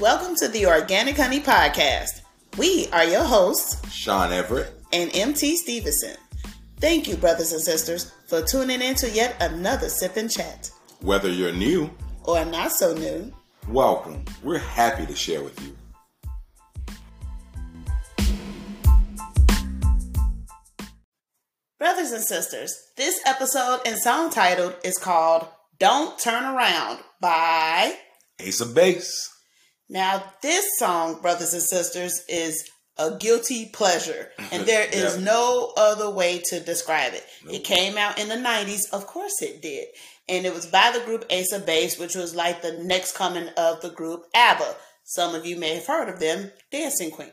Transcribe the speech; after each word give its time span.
Welcome 0.00 0.34
to 0.36 0.48
the 0.48 0.64
Organic 0.64 1.18
Honey 1.18 1.40
Podcast. 1.40 2.22
We 2.56 2.88
are 2.90 3.04
your 3.04 3.22
hosts, 3.22 3.92
Sean 3.92 4.32
Everett 4.32 4.72
and 4.94 5.14
MT 5.14 5.58
Stevenson. 5.58 6.16
Thank 6.78 7.06
you, 7.06 7.18
brothers 7.18 7.52
and 7.52 7.60
sisters, 7.60 8.10
for 8.26 8.40
tuning 8.40 8.80
in 8.80 8.94
to 8.94 9.10
yet 9.10 9.36
another 9.40 9.90
Sip 9.90 10.16
and 10.16 10.30
Chat. 10.30 10.70
Whether 11.02 11.28
you're 11.28 11.52
new 11.52 11.90
or 12.24 12.42
not 12.46 12.72
so 12.72 12.94
new, 12.94 13.30
welcome. 13.68 14.24
We're 14.42 14.56
happy 14.56 15.04
to 15.04 15.14
share 15.14 15.42
with 15.42 15.60
you. 15.60 15.76
Brothers 21.78 22.12
and 22.12 22.24
sisters, 22.24 22.74
this 22.96 23.20
episode 23.26 23.80
and 23.84 23.98
song 23.98 24.30
titled 24.30 24.76
is 24.82 24.96
called 24.96 25.46
Don't 25.78 26.18
Turn 26.18 26.44
Around 26.44 27.00
by 27.20 27.96
Ace 28.38 28.62
of 28.62 28.74
Base. 28.74 29.36
Now, 29.90 30.22
this 30.40 30.64
song, 30.78 31.20
brothers 31.20 31.52
and 31.52 31.62
sisters, 31.62 32.24
is 32.28 32.70
a 32.96 33.16
guilty 33.16 33.66
pleasure, 33.66 34.30
and 34.52 34.64
there 34.64 34.86
is 34.92 35.18
yeah. 35.18 35.24
no 35.24 35.72
other 35.76 36.08
way 36.08 36.40
to 36.46 36.60
describe 36.60 37.12
it. 37.12 37.24
Nope. 37.44 37.56
It 37.56 37.64
came 37.64 37.98
out 37.98 38.18
in 38.18 38.28
the 38.28 38.36
90s, 38.36 38.82
of 38.92 39.08
course 39.08 39.42
it 39.42 39.60
did, 39.60 39.88
and 40.28 40.46
it 40.46 40.54
was 40.54 40.66
by 40.66 40.92
the 40.94 41.04
group 41.04 41.24
Ace 41.28 41.52
of 41.52 41.66
Base, 41.66 41.98
which 41.98 42.14
was 42.14 42.36
like 42.36 42.62
the 42.62 42.78
next 42.84 43.16
coming 43.16 43.48
of 43.56 43.80
the 43.80 43.90
group 43.90 44.26
ABBA. 44.32 44.76
Some 45.02 45.34
of 45.34 45.44
you 45.44 45.56
may 45.56 45.74
have 45.74 45.86
heard 45.86 46.08
of 46.08 46.20
them, 46.20 46.52
Dancing 46.70 47.10
Queen. 47.10 47.32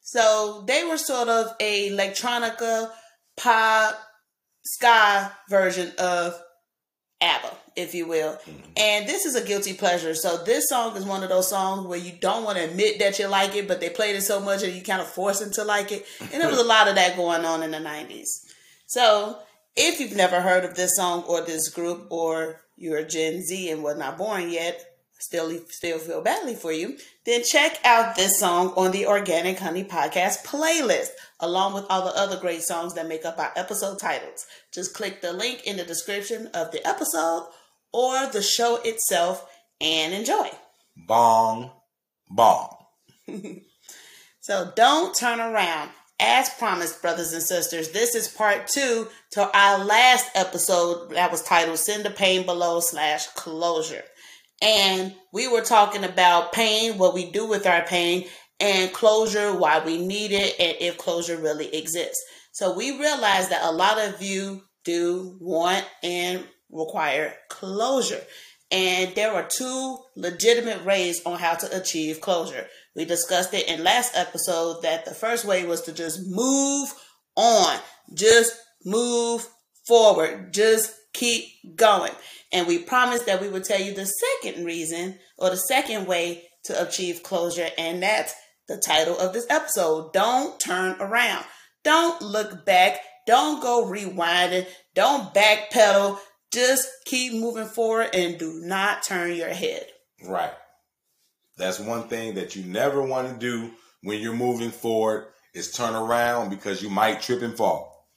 So 0.00 0.62
they 0.68 0.84
were 0.84 0.98
sort 0.98 1.28
of 1.28 1.56
a 1.58 1.90
electronica 1.90 2.92
pop 3.36 3.98
ska 4.62 5.32
version 5.50 5.92
of 5.98 6.40
ABBA, 7.20 7.50
if 7.76 7.94
you 7.94 8.06
will. 8.06 8.32
Mm-hmm. 8.32 8.60
And 8.76 9.08
this 9.08 9.24
is 9.24 9.34
a 9.34 9.44
guilty 9.44 9.72
pleasure. 9.72 10.14
So 10.14 10.42
this 10.44 10.68
song 10.68 10.96
is 10.96 11.04
one 11.04 11.22
of 11.22 11.28
those 11.28 11.48
songs 11.48 11.86
where 11.86 11.98
you 11.98 12.12
don't 12.12 12.44
want 12.44 12.58
to 12.58 12.64
admit 12.64 12.98
that 12.98 13.18
you 13.18 13.26
like 13.28 13.54
it, 13.54 13.66
but 13.66 13.80
they 13.80 13.88
played 13.88 14.16
it 14.16 14.22
so 14.22 14.40
much 14.40 14.62
and 14.62 14.74
you 14.74 14.82
kind 14.82 15.00
of 15.00 15.08
force 15.08 15.40
them 15.40 15.50
to 15.52 15.64
like 15.64 15.92
it. 15.92 16.06
And 16.20 16.42
there 16.42 16.48
was 16.48 16.60
a 16.60 16.64
lot 16.66 16.88
of 16.88 16.94
that 16.96 17.16
going 17.16 17.44
on 17.44 17.62
in 17.62 17.70
the 17.70 17.78
90s. 17.78 18.26
So 18.86 19.38
if 19.76 20.00
you've 20.00 20.16
never 20.16 20.40
heard 20.40 20.64
of 20.64 20.74
this 20.74 20.96
song 20.96 21.24
or 21.26 21.42
this 21.42 21.68
group, 21.68 22.06
or 22.10 22.60
you're 22.76 23.04
Gen 23.04 23.42
Z 23.42 23.70
and 23.70 23.82
was 23.82 23.96
not 23.96 24.18
born 24.18 24.50
yet, 24.50 24.95
still 25.18 25.58
still 25.68 25.98
feel 25.98 26.22
badly 26.22 26.54
for 26.54 26.72
you, 26.72 26.96
then 27.24 27.42
check 27.44 27.78
out 27.84 28.16
this 28.16 28.38
song 28.38 28.72
on 28.76 28.92
the 28.92 29.06
Organic 29.06 29.58
Honey 29.58 29.84
Podcast 29.84 30.44
playlist, 30.44 31.10
along 31.40 31.74
with 31.74 31.86
all 31.88 32.04
the 32.04 32.18
other 32.18 32.38
great 32.38 32.62
songs 32.62 32.94
that 32.94 33.08
make 33.08 33.24
up 33.24 33.38
our 33.38 33.52
episode 33.56 33.98
titles. 33.98 34.46
Just 34.72 34.94
click 34.94 35.20
the 35.20 35.32
link 35.32 35.66
in 35.66 35.76
the 35.76 35.84
description 35.84 36.48
of 36.54 36.70
the 36.72 36.86
episode 36.86 37.48
or 37.92 38.26
the 38.26 38.42
show 38.42 38.78
itself 38.84 39.48
and 39.80 40.12
enjoy. 40.12 40.48
Bong, 40.96 41.70
bong. 42.30 42.76
so 44.40 44.72
don't 44.76 45.14
turn 45.16 45.40
around. 45.40 45.90
As 46.18 46.48
promised, 46.48 47.02
brothers 47.02 47.34
and 47.34 47.42
sisters, 47.42 47.90
this 47.90 48.14
is 48.14 48.26
part 48.26 48.68
two 48.68 49.06
to 49.32 49.50
our 49.54 49.84
last 49.84 50.30
episode 50.34 51.10
that 51.10 51.30
was 51.30 51.42
titled 51.42 51.78
Send 51.78 52.06
the 52.06 52.10
Pain 52.10 52.46
Below 52.46 52.80
slash 52.80 53.26
Closure. 53.28 54.02
And 54.62 55.14
we 55.32 55.48
were 55.48 55.62
talking 55.62 56.04
about 56.04 56.52
pain, 56.52 56.98
what 56.98 57.14
we 57.14 57.30
do 57.30 57.46
with 57.46 57.66
our 57.66 57.82
pain, 57.82 58.26
and 58.58 58.92
closure, 58.92 59.54
why 59.54 59.84
we 59.84 59.98
need 59.98 60.32
it, 60.32 60.58
and 60.58 60.76
if 60.80 60.96
closure 60.96 61.36
really 61.36 61.74
exists. 61.74 62.24
So 62.52 62.74
we 62.74 62.98
realized 62.98 63.50
that 63.50 63.64
a 63.64 63.70
lot 63.70 63.98
of 63.98 64.22
you 64.22 64.62
do 64.84 65.36
want 65.40 65.84
and 66.02 66.44
require 66.70 67.34
closure. 67.50 68.22
And 68.70 69.14
there 69.14 69.32
are 69.32 69.46
two 69.46 69.98
legitimate 70.16 70.84
ways 70.84 71.20
on 71.24 71.38
how 71.38 71.54
to 71.54 71.76
achieve 71.76 72.20
closure. 72.20 72.66
We 72.94 73.04
discussed 73.04 73.52
it 73.52 73.68
in 73.68 73.84
last 73.84 74.16
episode 74.16 74.82
that 74.82 75.04
the 75.04 75.14
first 75.14 75.44
way 75.44 75.66
was 75.66 75.82
to 75.82 75.92
just 75.92 76.20
move 76.26 76.88
on, 77.36 77.78
just 78.14 78.56
move 78.84 79.46
forward, 79.86 80.52
just 80.52 80.94
keep 81.16 81.76
going. 81.76 82.12
And 82.52 82.66
we 82.66 82.78
promised 82.78 83.26
that 83.26 83.40
we 83.40 83.48
would 83.48 83.64
tell 83.64 83.80
you 83.80 83.94
the 83.94 84.06
second 84.42 84.64
reason 84.64 85.18
or 85.38 85.50
the 85.50 85.56
second 85.56 86.06
way 86.06 86.44
to 86.64 86.86
achieve 86.86 87.22
closure. 87.22 87.68
And 87.76 88.02
that's 88.02 88.34
the 88.68 88.82
title 88.84 89.18
of 89.18 89.32
this 89.32 89.46
episode. 89.50 90.12
Don't 90.12 90.60
turn 90.60 90.96
around. 91.00 91.44
Don't 91.82 92.20
look 92.22 92.64
back. 92.64 93.00
Don't 93.26 93.62
go 93.62 93.86
rewinding. 93.86 94.66
Don't 94.94 95.34
backpedal. 95.34 96.18
Just 96.52 96.88
keep 97.04 97.32
moving 97.32 97.66
forward 97.66 98.10
and 98.14 98.38
do 98.38 98.60
not 98.64 99.02
turn 99.02 99.34
your 99.34 99.48
head. 99.48 99.86
Right. 100.24 100.52
That's 101.56 101.80
one 101.80 102.08
thing 102.08 102.34
that 102.34 102.54
you 102.54 102.64
never 102.64 103.02
want 103.02 103.28
to 103.28 103.38
do 103.38 103.72
when 104.02 104.20
you're 104.20 104.34
moving 104.34 104.70
forward 104.70 105.26
is 105.54 105.72
turn 105.72 105.94
around 105.94 106.50
because 106.50 106.82
you 106.82 106.90
might 106.90 107.22
trip 107.22 107.42
and 107.42 107.56
fall. 107.56 108.08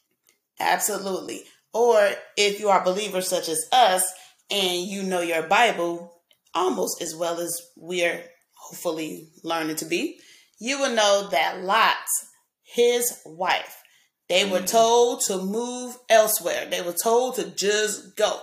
Absolutely. 0.59 1.43
Or 1.73 2.09
if 2.37 2.59
you 2.59 2.69
are 2.69 2.83
believers 2.83 3.27
such 3.27 3.49
as 3.49 3.67
us 3.71 4.11
and 4.49 4.81
you 4.81 5.03
know 5.03 5.21
your 5.21 5.43
Bible 5.43 6.13
almost 6.53 7.01
as 7.01 7.15
well 7.15 7.39
as 7.39 7.55
we're 7.77 8.23
hopefully 8.57 9.29
learning 9.43 9.75
to 9.77 9.85
be, 9.85 10.19
you 10.59 10.79
will 10.79 10.93
know 10.93 11.29
that 11.31 11.61
Lot, 11.61 11.95
his 12.63 13.19
wife, 13.25 13.81
they 14.27 14.49
were 14.49 14.59
mm. 14.59 14.67
told 14.67 15.21
to 15.21 15.37
move 15.37 15.97
elsewhere. 16.09 16.67
They 16.69 16.81
were 16.81 16.93
told 16.93 17.35
to 17.35 17.49
just 17.49 18.15
go. 18.15 18.39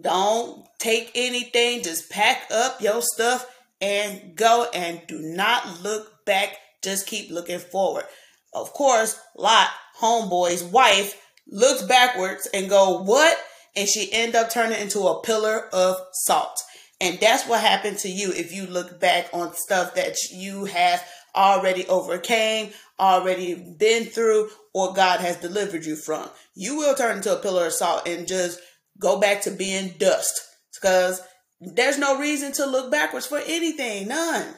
Don't 0.00 0.66
take 0.78 1.12
anything, 1.14 1.82
just 1.82 2.10
pack 2.10 2.50
up 2.50 2.80
your 2.80 3.02
stuff 3.02 3.46
and 3.80 4.34
go 4.34 4.66
and 4.72 5.02
do 5.06 5.18
not 5.20 5.82
look 5.82 6.24
back. 6.24 6.56
Just 6.82 7.06
keep 7.06 7.30
looking 7.30 7.58
forward. 7.58 8.04
Of 8.52 8.72
course, 8.72 9.18
Lot, 9.36 9.68
homeboy's 10.00 10.64
wife, 10.64 11.20
looks 11.48 11.82
backwards 11.82 12.48
and 12.52 12.68
go, 12.68 13.02
what? 13.02 13.38
And 13.74 13.88
she 13.88 14.12
end 14.12 14.34
up 14.34 14.50
turning 14.50 14.80
into 14.80 15.00
a 15.00 15.22
pillar 15.22 15.68
of 15.72 15.96
salt. 16.12 16.60
And 17.00 17.18
that's 17.20 17.46
what 17.46 17.60
happened 17.60 17.98
to 17.98 18.08
you 18.08 18.32
if 18.32 18.52
you 18.52 18.66
look 18.66 18.98
back 18.98 19.28
on 19.32 19.54
stuff 19.54 19.94
that 19.94 20.16
you 20.32 20.64
have 20.64 21.06
already 21.34 21.86
overcame, 21.86 22.70
already 22.98 23.74
been 23.78 24.06
through, 24.06 24.48
or 24.72 24.94
God 24.94 25.20
has 25.20 25.36
delivered 25.36 25.84
you 25.84 25.96
from. 25.96 26.28
You 26.54 26.76
will 26.76 26.94
turn 26.94 27.18
into 27.18 27.36
a 27.36 27.40
pillar 27.40 27.66
of 27.66 27.72
salt 27.74 28.08
and 28.08 28.26
just 28.26 28.60
go 28.98 29.20
back 29.20 29.42
to 29.42 29.50
being 29.50 29.94
dust. 29.98 30.42
Because 30.74 31.20
there's 31.60 31.98
no 31.98 32.18
reason 32.18 32.52
to 32.52 32.66
look 32.66 32.90
backwards 32.90 33.26
for 33.26 33.38
anything. 33.38 34.08
None. 34.08 34.54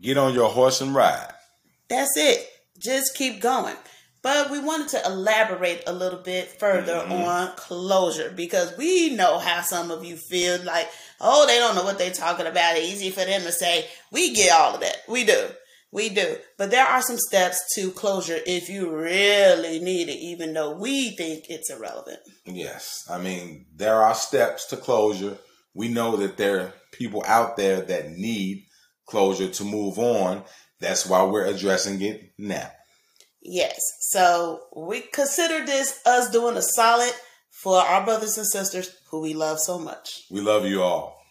Get 0.00 0.18
on 0.18 0.34
your 0.34 0.50
horse 0.50 0.80
and 0.80 0.94
ride. 0.94 1.32
That's 1.88 2.16
it. 2.16 2.48
Just 2.78 3.16
keep 3.16 3.40
going. 3.40 3.76
But 4.24 4.50
we 4.50 4.58
wanted 4.58 4.88
to 4.88 5.04
elaborate 5.04 5.82
a 5.86 5.92
little 5.92 6.18
bit 6.18 6.58
further 6.58 6.94
mm-hmm. 6.94 7.12
on 7.12 7.52
closure 7.56 8.32
because 8.34 8.74
we 8.78 9.10
know 9.10 9.38
how 9.38 9.60
some 9.60 9.90
of 9.90 10.02
you 10.02 10.16
feel 10.16 10.64
like, 10.64 10.88
oh, 11.20 11.46
they 11.46 11.58
don't 11.58 11.74
know 11.74 11.84
what 11.84 11.98
they're 11.98 12.10
talking 12.10 12.46
about. 12.46 12.78
It's 12.78 12.90
easy 12.90 13.10
for 13.10 13.26
them 13.26 13.42
to 13.42 13.52
say, 13.52 13.86
we 14.10 14.34
get 14.34 14.58
all 14.58 14.76
of 14.76 14.80
that. 14.80 14.96
We 15.10 15.24
do. 15.24 15.48
We 15.92 16.08
do. 16.08 16.36
But 16.56 16.70
there 16.70 16.86
are 16.86 17.02
some 17.02 17.18
steps 17.18 17.74
to 17.74 17.90
closure 17.90 18.38
if 18.46 18.70
you 18.70 18.96
really 18.96 19.78
need 19.80 20.08
it, 20.08 20.18
even 20.18 20.54
though 20.54 20.74
we 20.74 21.10
think 21.10 21.44
it's 21.50 21.68
irrelevant. 21.68 22.20
Yes. 22.46 23.04
I 23.10 23.18
mean, 23.18 23.66
there 23.76 24.00
are 24.00 24.14
steps 24.14 24.64
to 24.68 24.78
closure. 24.78 25.36
We 25.74 25.88
know 25.88 26.16
that 26.16 26.38
there 26.38 26.60
are 26.60 26.74
people 26.92 27.22
out 27.26 27.58
there 27.58 27.82
that 27.82 28.12
need 28.12 28.64
closure 29.04 29.48
to 29.48 29.64
move 29.64 29.98
on. 29.98 30.44
That's 30.80 31.04
why 31.04 31.24
we're 31.24 31.44
addressing 31.44 32.00
it 32.00 32.32
now. 32.38 32.70
Yes. 33.44 33.78
So 34.00 34.62
we 34.74 35.02
consider 35.02 35.64
this 35.66 36.00
us 36.06 36.30
doing 36.30 36.56
a 36.56 36.62
solid 36.62 37.12
for 37.50 37.76
our 37.76 38.04
brothers 38.04 38.38
and 38.38 38.46
sisters 38.46 38.96
who 39.10 39.20
we 39.20 39.34
love 39.34 39.60
so 39.60 39.78
much. 39.78 40.24
We 40.30 40.40
love 40.40 40.64
you 40.64 40.82
all. 40.82 41.22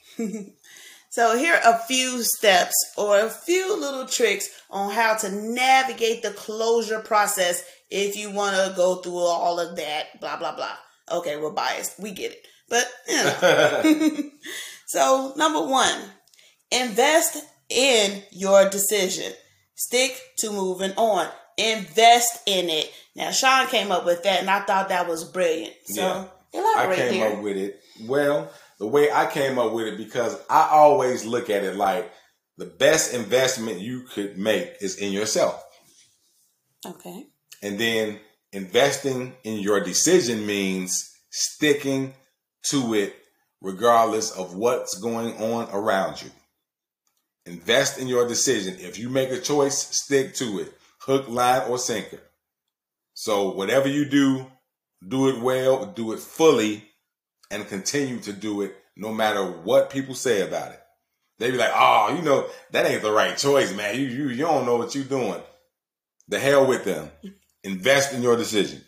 so 1.10 1.38
here 1.38 1.56
are 1.56 1.74
a 1.74 1.80
few 1.88 2.24
steps 2.24 2.76
or 2.98 3.20
a 3.20 3.30
few 3.30 3.80
little 3.80 4.06
tricks 4.06 4.48
on 4.70 4.92
how 4.92 5.16
to 5.18 5.32
navigate 5.32 6.22
the 6.22 6.32
closure 6.32 7.00
process 7.00 7.64
if 7.90 8.16
you 8.16 8.32
want 8.32 8.56
to 8.56 8.76
go 8.76 8.96
through 8.96 9.18
all 9.18 9.60
of 9.60 9.76
that, 9.78 10.20
blah, 10.22 10.38
blah, 10.38 10.56
blah. 10.56 10.78
Okay, 11.12 11.38
we're 11.38 11.52
biased. 11.52 12.00
We 12.00 12.12
get 12.12 12.32
it. 12.32 12.48
But, 12.70 12.92
you 13.08 13.24
know. 13.24 14.14
so, 14.88 15.34
number 15.36 15.62
one, 15.62 16.00
invest 16.72 17.44
in 17.70 18.24
your 18.32 18.70
decision. 18.70 19.34
Stick 19.76 20.20
to 20.38 20.52
moving 20.52 20.94
on 20.96 21.28
invest 21.58 22.42
in 22.48 22.70
it. 22.70 22.92
Now, 23.16 23.32
Sean 23.32 23.68
came 23.68 23.92
up 23.92 24.06
with 24.06 24.24
that, 24.24 24.40
and 24.42 24.50
I 24.50 24.62
thought 24.62 24.90
that 24.90 25.08
was 25.08 25.24
brilliant. 25.24 25.74
So, 25.86 26.02
yeah. 26.02 26.60
elaborate 26.60 27.00
I 27.00 27.02
came 27.02 27.14
here. 27.14 27.28
up 27.28 27.42
with 27.42 27.58
it. 27.58 27.80
Well, 28.02 28.52
the 28.80 28.88
way 28.88 29.12
I 29.12 29.28
came 29.28 29.60
up 29.60 29.72
with 29.72 29.88
it 29.88 29.98
because 29.98 30.38
I 30.50 30.70
always 30.72 31.26
look 31.26 31.50
at 31.50 31.64
it 31.64 31.76
like 31.76 32.12
the 32.58 32.66
best 32.66 33.14
investment 33.14 33.80
you 33.80 34.02
could 34.02 34.38
make 34.38 34.76
is 34.82 34.98
in 34.98 35.12
yourself. 35.12 35.64
Okay. 36.86 37.28
And 37.62 37.80
then 37.80 38.20
investing 38.52 39.34
in 39.44 39.60
your 39.60 39.80
decision 39.80 40.46
means 40.46 41.12
sticking 41.30 42.14
to 42.70 42.94
it 42.94 43.16
regardless 43.62 44.32
of 44.32 44.56
what's 44.56 45.00
going 45.00 45.36
on 45.38 45.70
around 45.72 46.22
you. 46.22 46.30
Invest 47.46 48.00
in 48.00 48.08
your 48.08 48.28
decision. 48.28 48.76
If 48.80 49.00
you 49.00 49.10
make 49.10 49.32
a 49.32 49.40
choice, 49.40 49.78
stick 49.78 50.36
to 50.36 50.60
it. 50.60 50.74
Hook, 51.06 51.28
line, 51.28 51.70
or 51.70 51.78
sinker. 51.78 52.22
So 53.14 53.52
whatever 53.52 53.88
you 53.88 54.06
do, 54.06 54.48
do 55.08 55.30
it 55.30 55.42
well, 55.42 55.86
do 55.86 56.14
it 56.14 56.20
fully, 56.20 56.84
and 57.52 57.68
continue 57.68 58.20
to 58.22 58.34
do 58.34 58.62
it 58.62 58.76
no 58.96 59.12
matter 59.12 59.44
what 59.44 59.90
people 59.90 60.16
say 60.16 60.42
about 60.42 60.72
it. 60.72 60.80
They 61.40 61.52
be 61.52 61.58
like, 61.58 61.74
oh, 61.74 62.16
you 62.16 62.22
know, 62.22 62.48
that 62.72 62.86
ain't 62.86 63.02
the 63.02 63.12
right 63.12 63.38
choice, 63.38 63.76
man. 63.76 64.00
You 64.00 64.06
you 64.06 64.30
you 64.30 64.46
don't 64.46 64.66
know 64.66 64.78
what 64.78 64.96
you're 64.96 65.04
doing. 65.04 65.42
The 66.30 66.40
hell 66.40 66.66
with 66.66 66.86
them. 66.86 67.10
Invest 67.64 68.14
in 68.14 68.22
your 68.22 68.38
decision. 68.38 68.82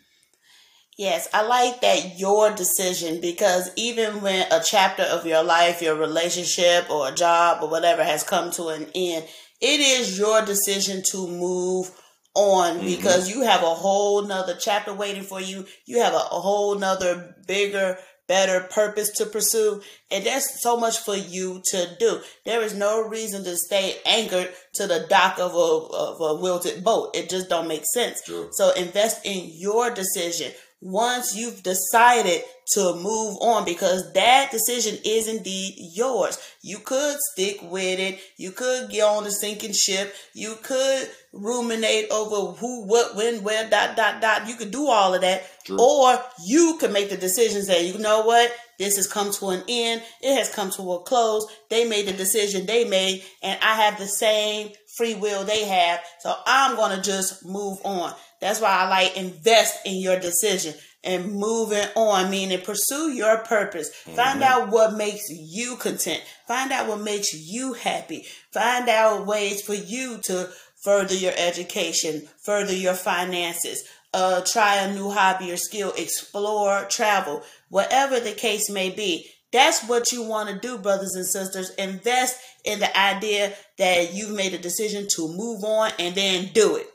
Yes, 0.97 1.27
I 1.33 1.45
like 1.45 1.81
that 1.81 2.17
your 2.17 2.51
decision 2.51 3.19
because 3.19 3.69
even 3.75 4.21
when 4.21 4.49
a 4.51 4.61
chapter 4.63 5.03
of 5.03 5.25
your 5.25 5.43
life, 5.43 5.81
your 5.81 5.95
relationship 5.95 6.89
or 6.89 7.09
a 7.09 7.15
job 7.15 7.61
or 7.61 7.69
whatever 7.69 8.03
has 8.03 8.23
come 8.23 8.51
to 8.51 8.67
an 8.67 8.87
end, 8.95 9.25
it 9.59 9.79
is 9.81 10.17
your 10.17 10.45
decision 10.45 11.03
to 11.11 11.27
move 11.27 11.91
on 12.35 12.77
mm-hmm. 12.77 12.85
because 12.85 13.29
you 13.29 13.41
have 13.43 13.63
a 13.63 13.73
whole 13.73 14.21
nother 14.21 14.55
chapter 14.59 14.93
waiting 14.93 15.23
for 15.23 15.41
you. 15.41 15.65
You 15.85 16.01
have 16.01 16.13
a, 16.13 16.17
a 16.17 16.39
whole 16.39 16.77
nother 16.77 17.35
bigger, 17.47 17.97
better 18.27 18.61
purpose 18.61 19.09
to 19.17 19.25
pursue. 19.25 19.81
And 20.11 20.25
that's 20.25 20.61
so 20.61 20.77
much 20.77 20.99
for 20.99 21.15
you 21.15 21.61
to 21.71 21.95
do. 21.99 22.21
There 22.45 22.61
is 22.61 22.73
no 22.75 23.07
reason 23.07 23.43
to 23.45 23.55
stay 23.55 23.97
anchored 24.05 24.51
to 24.75 24.87
the 24.87 25.05
dock 25.09 25.39
of 25.39 25.53
a, 25.53 25.57
of 25.57 26.17
a 26.19 26.41
wilted 26.41 26.83
boat. 26.83 27.15
It 27.15 27.29
just 27.29 27.49
don't 27.49 27.67
make 27.67 27.83
sense. 27.93 28.21
So 28.51 28.73
invest 28.73 29.25
in 29.25 29.49
your 29.53 29.89
decision 29.89 30.51
once 30.85 31.35
you've 31.35 31.63
decided 31.63 32.43
to 32.67 32.93
move 32.93 33.37
on 33.41 33.65
because 33.65 34.13
that 34.13 34.51
decision 34.51 34.99
is 35.03 35.27
indeed 35.27 35.73
yours. 35.95 36.37
You 36.61 36.77
could 36.77 37.17
stick 37.31 37.57
with 37.63 37.99
it. 37.99 38.19
You 38.37 38.51
could 38.51 38.91
get 38.91 39.01
on 39.01 39.23
the 39.23 39.31
sinking 39.31 39.73
ship. 39.73 40.13
You 40.35 40.55
could 40.61 41.09
ruminate 41.33 42.11
over 42.11 42.53
who, 42.53 42.85
what, 42.85 43.15
when, 43.15 43.41
where, 43.43 43.67
dot, 43.67 43.95
dot, 43.95 44.21
dot. 44.21 44.47
You 44.47 44.55
could 44.55 44.69
do 44.69 44.87
all 44.87 45.15
of 45.15 45.21
that. 45.21 45.43
True. 45.65 45.77
Or 45.79 46.23
you 46.45 46.77
could 46.79 46.93
make 46.93 47.09
the 47.09 47.17
decision 47.17 47.63
say, 47.63 47.87
you 47.87 47.97
know 47.97 48.21
what? 48.21 48.51
This 48.77 48.97
has 48.97 49.07
come 49.07 49.31
to 49.33 49.49
an 49.49 49.63
end. 49.67 50.01
It 50.21 50.37
has 50.37 50.53
come 50.53 50.71
to 50.71 50.93
a 50.93 50.99
close. 51.01 51.45
They 51.69 51.87
made 51.87 52.07
the 52.07 52.13
decision 52.13 52.65
they 52.65 52.87
made, 52.87 53.23
and 53.41 53.59
I 53.61 53.75
have 53.75 53.97
the 53.97 54.07
same 54.07 54.71
free 54.97 55.15
will 55.15 55.43
they 55.43 55.65
have. 55.65 56.01
So 56.19 56.33
I'm 56.45 56.75
going 56.75 56.95
to 56.95 57.01
just 57.01 57.45
move 57.45 57.79
on. 57.83 58.13
That's 58.41 58.61
why 58.61 58.69
I 58.69 58.89
like 58.89 59.17
invest 59.17 59.79
in 59.85 59.99
your 59.99 60.19
decision 60.19 60.73
and 61.03 61.33
moving 61.33 61.85
on, 61.95 62.31
meaning 62.31 62.61
pursue 62.61 63.11
your 63.11 63.37
purpose. 63.39 63.89
Mm-hmm. 63.89 64.15
Find 64.15 64.43
out 64.43 64.69
what 64.69 64.95
makes 64.95 65.29
you 65.29 65.75
content. 65.77 66.21
Find 66.47 66.71
out 66.71 66.87
what 66.87 67.01
makes 67.01 67.33
you 67.33 67.73
happy. 67.73 68.25
Find 68.51 68.89
out 68.89 69.27
ways 69.27 69.61
for 69.61 69.75
you 69.75 70.19
to 70.23 70.49
further 70.83 71.15
your 71.15 71.33
education, 71.37 72.27
further 72.43 72.73
your 72.73 72.93
finances, 72.93 73.83
uh, 74.15 74.41
try 74.45 74.77
a 74.77 74.93
new 74.93 75.11
hobby 75.11 75.51
or 75.51 75.57
skill, 75.57 75.91
explore, 75.97 76.87
travel, 76.89 77.43
whatever 77.67 78.17
the 78.17 78.31
case 78.31 78.69
may 78.69 78.89
be. 78.89 79.29
That's 79.51 79.85
what 79.87 80.13
you 80.13 80.23
want 80.23 80.49
to 80.49 80.57
do, 80.57 80.77
brothers 80.77 81.15
and 81.15 81.25
sisters. 81.25 81.71
Invest 81.71 82.39
in 82.63 82.79
the 82.79 82.97
idea 82.97 83.53
that 83.77 84.13
you've 84.13 84.35
made 84.35 84.53
a 84.53 84.57
decision 84.57 85.07
to 85.15 85.27
move 85.27 85.65
on 85.65 85.91
and 85.99 86.15
then 86.15 86.49
do 86.53 86.77
it. 86.77 86.87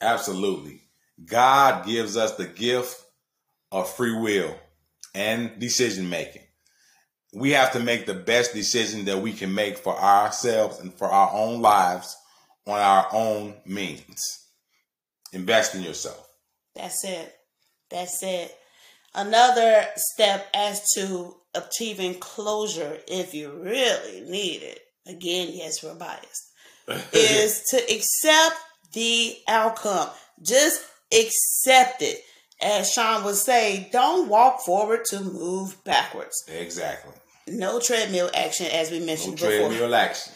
Absolutely. 0.00 0.82
God 1.26 1.84
gives 1.84 2.16
us 2.16 2.36
the 2.36 2.46
gift 2.46 3.04
of 3.72 3.92
free 3.92 4.16
will 4.16 4.54
and 5.16 5.58
decision 5.58 6.08
making. 6.08 6.42
We 7.34 7.50
have 7.50 7.72
to 7.72 7.80
make 7.80 8.06
the 8.06 8.14
best 8.14 8.54
decision 8.54 9.06
that 9.06 9.20
we 9.20 9.32
can 9.32 9.52
make 9.52 9.78
for 9.78 9.98
ourselves 9.98 10.78
and 10.78 10.94
for 10.94 11.08
our 11.08 11.32
own 11.32 11.60
lives 11.60 12.16
on 12.68 12.78
our 12.78 13.08
own 13.12 13.54
means. 13.66 14.46
Invest 15.32 15.74
in 15.74 15.82
yourself. 15.82 16.28
That's 16.74 17.04
it. 17.04 17.34
That's 17.90 18.22
it. 18.22 18.56
Another 19.14 19.84
step 19.96 20.46
as 20.54 20.82
to 20.94 21.36
achieving 21.54 22.14
closure, 22.14 22.98
if 23.06 23.34
you 23.34 23.50
really 23.50 24.22
need 24.22 24.62
it, 24.62 24.80
again, 25.06 25.48
yes, 25.52 25.82
we're 25.82 25.94
biased, 25.94 26.50
is 27.12 27.62
to 27.70 27.76
accept 27.76 28.56
the 28.92 29.36
outcome. 29.48 30.08
Just 30.40 30.82
accept 31.12 32.02
it. 32.02 32.22
As 32.60 32.92
Sean 32.92 33.24
would 33.24 33.34
say, 33.34 33.88
don't 33.92 34.28
walk 34.28 34.60
forward 34.60 35.04
to 35.06 35.20
move 35.20 35.82
backwards. 35.84 36.44
Exactly. 36.48 37.12
No 37.48 37.80
treadmill 37.80 38.30
action, 38.34 38.66
as 38.72 38.90
we 38.90 39.00
mentioned 39.00 39.40
no 39.40 39.48
before. 39.48 39.68
Treadmill 39.68 39.94
action. 39.94 40.32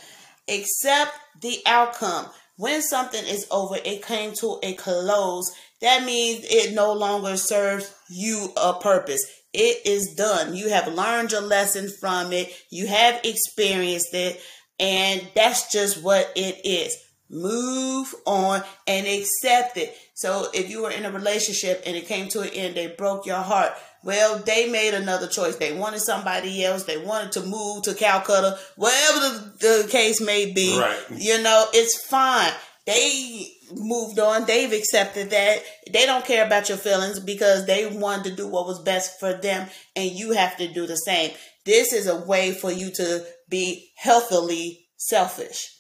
Accept 0.49 1.13
the 1.41 1.61
outcome. 1.67 2.27
When 2.57 2.83
something 2.83 3.25
is 3.25 3.47
over, 3.51 3.77
it 3.85 4.05
came 4.05 4.33
to 4.41 4.59
a 4.63 4.75
close. 4.75 5.53
That 5.81 6.05
means 6.05 6.45
it 6.49 6.75
no 6.75 6.93
longer 6.93 7.37
serves 7.37 7.95
you 8.09 8.49
a 8.57 8.75
purpose. 8.75 9.25
It 9.53 9.87
is 9.87 10.15
done. 10.15 10.55
You 10.55 10.71
have 10.71 10.93
learned 10.93 11.33
your 11.33 11.43
lesson 11.43 11.89
from 12.01 12.33
it. 12.33 12.53
You 12.71 12.87
have 12.87 13.21
experienced 13.25 14.15
it. 14.15 14.41
And 14.79 15.27
that's 15.35 15.73
just 15.73 16.03
what 16.03 16.31
it 16.37 16.61
is 16.65 16.97
move 17.31 18.15
on 18.25 18.63
and 18.87 19.07
accept 19.07 19.77
it. 19.77 19.97
So 20.15 20.49
if 20.55 20.71
you 20.71 20.83
were 20.83 20.91
in 20.91 21.05
a 21.05 21.11
relationship 21.11 21.83
and 21.87 21.97
it 21.97 22.07
came 22.07 22.29
to 22.29 22.41
an 22.41 22.49
end, 22.49 22.77
they 22.77 22.89
broke 22.89 23.27
your 23.27 23.37
heart. 23.37 23.73
Well, 24.03 24.39
they 24.39 24.71
made 24.71 24.95
another 24.95 25.27
choice. 25.27 25.57
They 25.57 25.77
wanted 25.77 26.01
somebody 26.01 26.65
else. 26.65 26.85
They 26.85 26.99
wanted 26.99 27.33
to 27.33 27.43
move 27.43 27.83
to 27.85 27.95
Calcutta, 27.95 28.59
whatever 28.77 29.21
the, 29.21 29.53
the 29.59 29.89
case 29.91 30.21
may 30.21 30.53
be. 30.53 30.79
Right. 30.79 31.05
You 31.17 31.43
know, 31.43 31.67
it's 31.73 32.07
fine. 32.07 32.53
They 32.87 33.53
moved 33.73 34.19
on. 34.19 34.47
They've 34.47 34.73
accepted 34.73 35.31
that. 35.31 35.63
They 35.91 36.07
don't 36.07 36.25
care 36.25 36.45
about 36.47 36.69
your 36.69 36.79
feelings 36.79 37.21
because 37.21 37.67
they 37.67 37.87
wanted 37.87 38.31
to 38.31 38.37
do 38.37 38.49
what 38.49 38.67
was 38.67 38.83
best 38.83 39.19
for 39.19 39.35
them, 39.35 39.69
and 39.95 40.11
you 40.11 40.33
have 40.33 40.57
to 40.59 40.73
do 40.73 40.87
the 40.87 40.97
same. 40.97 41.33
This 41.65 41.93
is 41.93 42.07
a 42.07 42.25
way 42.25 42.53
for 42.53 42.71
you 42.71 42.91
to 42.93 43.25
be 43.49 43.91
healthily 43.97 44.89
selfish. 44.97 45.73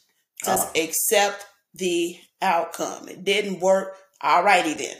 Just 0.44 0.76
uh, 0.76 0.80
accept 0.80 1.46
the 1.74 2.16
outcome. 2.42 3.08
It 3.08 3.24
didn't 3.24 3.60
work. 3.60 3.96
Alrighty 4.22 4.76
then. 4.76 4.96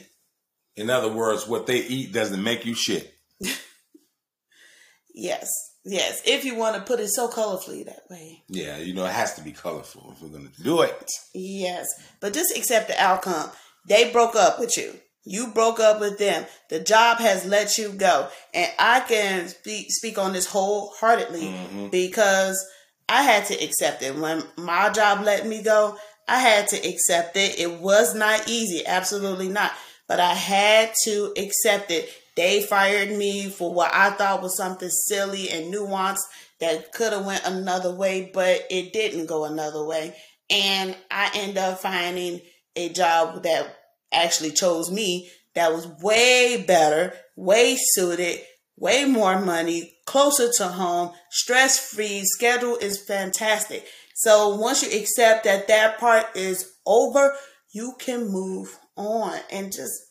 In 0.77 0.91
other 0.91 1.13
words, 1.13 1.47
what 1.47 1.67
they 1.67 1.79
eat 1.79 2.13
doesn't 2.13 2.43
make 2.43 2.67
you 2.67 2.75
shit. 2.75 3.13
yes. 5.15 5.51
Yes. 5.87 6.21
If 6.27 6.45
you 6.45 6.57
want 6.57 6.75
to 6.77 6.83
put 6.83 7.01
it 7.01 7.09
so 7.09 7.29
colorfully 7.29 7.85
that 7.85 8.03
way. 8.11 8.43
Yeah, 8.49 8.79
you 8.79 8.93
know, 8.93 9.07
it 9.07 9.13
has 9.13 9.35
to 9.37 9.43
be 9.43 9.53
colorful 9.53 10.13
if 10.13 10.21
we're 10.21 10.37
going 10.37 10.51
to 10.51 10.63
do 10.63 10.83
it. 10.83 11.11
Yes. 11.33 11.87
But 12.21 12.35
just 12.35 12.57
accept 12.57 12.89
the 12.89 13.01
outcome. 13.01 13.51
They 13.89 14.11
broke 14.11 14.35
up 14.35 14.59
with 14.59 14.77
you. 14.77 14.95
You 15.25 15.49
broke 15.49 15.81
up 15.81 16.01
with 16.01 16.19
them. 16.19 16.45
The 16.71 16.81
job 16.81 17.19
has 17.19 17.45
let 17.45 17.79
you 17.79 17.91
go. 17.91 18.29
And 18.53 18.71
I 18.79 19.01
can 19.01 19.49
speak, 19.49 19.87
speak 19.91 20.19
on 20.19 20.33
this 20.33 20.47
wholeheartedly 20.47 21.43
mm-hmm. 21.43 21.89
because 21.89 22.65
I 23.09 23.23
had 23.23 23.47
to 23.47 23.55
accept 23.55 24.03
it. 24.03 24.17
When 24.17 24.43
my 24.57 24.91
job 24.91 25.25
let 25.25 25.47
me 25.47 25.63
go, 25.63 25.97
I 26.29 26.41
had 26.41 26.69
to 26.69 26.77
accept 26.77 27.37
it. 27.37 27.59
It 27.59 27.81
was 27.81 28.15
not 28.15 28.49
easy, 28.49 28.85
absolutely 28.87 29.49
not. 29.49 29.73
But 30.09 30.19
I 30.21 30.35
had 30.35 30.93
to 31.05 31.33
accept 31.37 31.91
it. 31.91 32.09
They 32.37 32.63
fired 32.63 33.17
me 33.17 33.49
for 33.49 33.73
what 33.73 33.93
I 33.95 34.11
thought 34.11 34.43
was 34.43 34.57
something 34.57 34.91
silly 34.91 35.49
and 35.51 35.73
nuanced 35.73 36.21
that 36.61 36.93
could 36.93 37.13
have 37.13 37.25
went 37.25 37.47
another 37.47 37.95
way, 37.95 38.31
but 38.33 38.67
it 38.71 38.93
didn't 38.93 39.27
go 39.27 39.45
another 39.45 39.85
way. 39.85 40.15
And 40.51 40.97
I 41.11 41.31
end 41.35 41.59
up 41.59 41.79
finding 41.81 42.41
a 42.77 42.91
job 42.91 43.43
that 43.43 43.75
actually 44.13 44.53
chose 44.53 44.91
me 44.91 45.31
that 45.55 45.73
was 45.73 45.87
way 46.03 46.63
better, 46.67 47.15
way 47.35 47.77
suited, 47.79 48.41
way 48.77 49.07
more 49.07 49.41
money, 49.41 49.97
closer 50.05 50.53
to 50.53 50.69
home, 50.69 51.13
stress 51.31 51.79
free, 51.79 52.23
schedule 52.25 52.77
is 52.77 53.03
fantastic. 53.03 53.87
So 54.15 54.57
once 54.57 54.83
you 54.83 54.99
accept 54.99 55.45
that 55.45 55.69
that 55.69 55.99
part 55.99 56.37
is 56.37 56.73
over, 56.87 57.35
you 57.73 57.95
can 57.99 58.31
move 58.31 58.79
on 58.97 59.39
and 59.51 59.73
just 59.73 60.06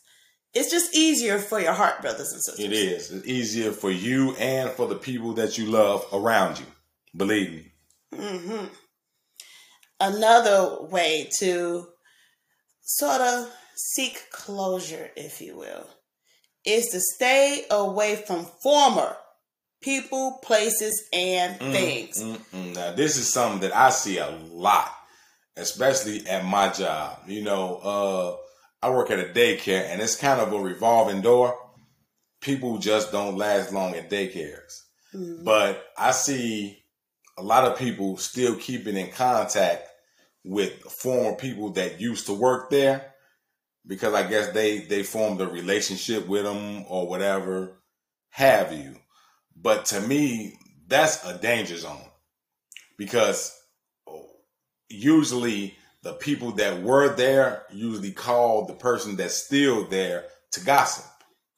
it's 0.56 0.70
just 0.70 0.96
easier 0.96 1.38
for 1.38 1.60
your 1.60 1.74
heart, 1.74 2.00
brothers 2.00 2.32
and 2.32 2.42
sisters. 2.42 2.64
It 2.64 2.72
is. 2.72 3.10
It's 3.10 3.26
easier 3.26 3.72
for 3.72 3.90
you 3.90 4.34
and 4.36 4.70
for 4.70 4.88
the 4.88 4.94
people 4.94 5.34
that 5.34 5.58
you 5.58 5.66
love 5.66 6.06
around 6.14 6.58
you. 6.58 6.64
Believe 7.14 7.50
me. 7.50 7.72
Mm-hmm. 8.14 8.64
Another 10.00 10.78
way 10.86 11.28
to 11.40 11.86
sort 12.80 13.20
of 13.20 13.50
seek 13.74 14.30
closure, 14.30 15.10
if 15.14 15.42
you 15.42 15.58
will, 15.58 15.86
is 16.64 16.86
to 16.86 17.00
stay 17.00 17.64
away 17.70 18.16
from 18.16 18.46
former 18.62 19.14
people, 19.82 20.38
places, 20.42 21.06
and 21.12 21.60
mm, 21.60 21.72
things. 21.72 22.22
Mm, 22.22 22.40
mm, 22.54 22.74
now, 22.74 22.92
this 22.92 23.18
is 23.18 23.30
something 23.30 23.60
that 23.60 23.76
I 23.76 23.90
see 23.90 24.16
a 24.16 24.30
lot, 24.30 24.90
especially 25.54 26.26
at 26.26 26.46
my 26.46 26.70
job. 26.70 27.18
You 27.26 27.42
know, 27.42 27.76
uh, 27.76 28.45
I 28.82 28.90
work 28.90 29.10
at 29.10 29.18
a 29.18 29.32
daycare, 29.32 29.88
and 29.88 30.00
it's 30.00 30.16
kind 30.16 30.40
of 30.40 30.52
a 30.52 30.60
revolving 30.60 31.22
door. 31.22 31.58
People 32.40 32.78
just 32.78 33.10
don't 33.10 33.36
last 33.36 33.72
long 33.72 33.94
at 33.94 34.10
daycares. 34.10 34.82
Mm-hmm. 35.14 35.44
But 35.44 35.84
I 35.96 36.12
see 36.12 36.82
a 37.38 37.42
lot 37.42 37.64
of 37.64 37.78
people 37.78 38.16
still 38.16 38.56
keeping 38.56 38.96
in 38.96 39.10
contact 39.10 39.88
with 40.44 40.72
former 40.82 41.36
people 41.36 41.70
that 41.70 42.00
used 42.00 42.26
to 42.26 42.32
work 42.32 42.70
there 42.70 43.12
because 43.86 44.14
I 44.14 44.28
guess 44.28 44.52
they 44.52 44.78
they 44.80 45.02
formed 45.02 45.40
a 45.40 45.48
relationship 45.48 46.26
with 46.26 46.44
them 46.44 46.84
or 46.88 47.08
whatever 47.08 47.82
have 48.30 48.72
you. 48.72 48.96
But 49.56 49.86
to 49.86 50.00
me, 50.00 50.58
that's 50.86 51.24
a 51.24 51.38
danger 51.38 51.76
zone 51.76 52.04
because 52.96 53.58
usually 54.88 55.76
the 56.06 56.12
people 56.12 56.52
that 56.52 56.84
were 56.84 57.12
there 57.16 57.64
usually 57.72 58.12
call 58.12 58.64
the 58.64 58.74
person 58.74 59.16
that's 59.16 59.34
still 59.34 59.84
there 59.88 60.24
to 60.52 60.60
gossip 60.60 61.04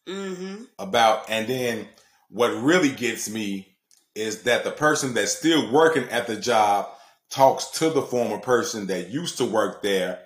mm-hmm. 0.09 0.63
about, 0.79 1.29
and 1.29 1.47
then 1.47 1.87
what 2.31 2.63
really 2.63 2.89
gets 2.89 3.29
me 3.29 3.77
is 4.15 4.45
that 4.45 4.65
the 4.65 4.71
person 4.71 5.13
that's 5.13 5.37
still 5.37 5.71
working 5.71 6.05
at 6.05 6.27
the 6.27 6.35
job 6.35 6.89
talks 7.31 7.67
to 7.73 7.91
the 7.91 8.01
former 8.01 8.39
person 8.39 8.87
that 8.87 9.11
used 9.11 9.37
to 9.37 9.45
work 9.45 9.83
there 9.83 10.19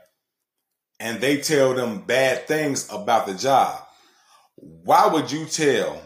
and 1.00 1.21
they 1.21 1.38
tell 1.38 1.75
them 1.75 2.02
bad 2.02 2.47
things 2.47 2.88
about 2.93 3.26
the 3.26 3.35
job. 3.35 3.83
Why 4.55 5.09
would 5.09 5.33
you 5.33 5.47
tell 5.47 6.00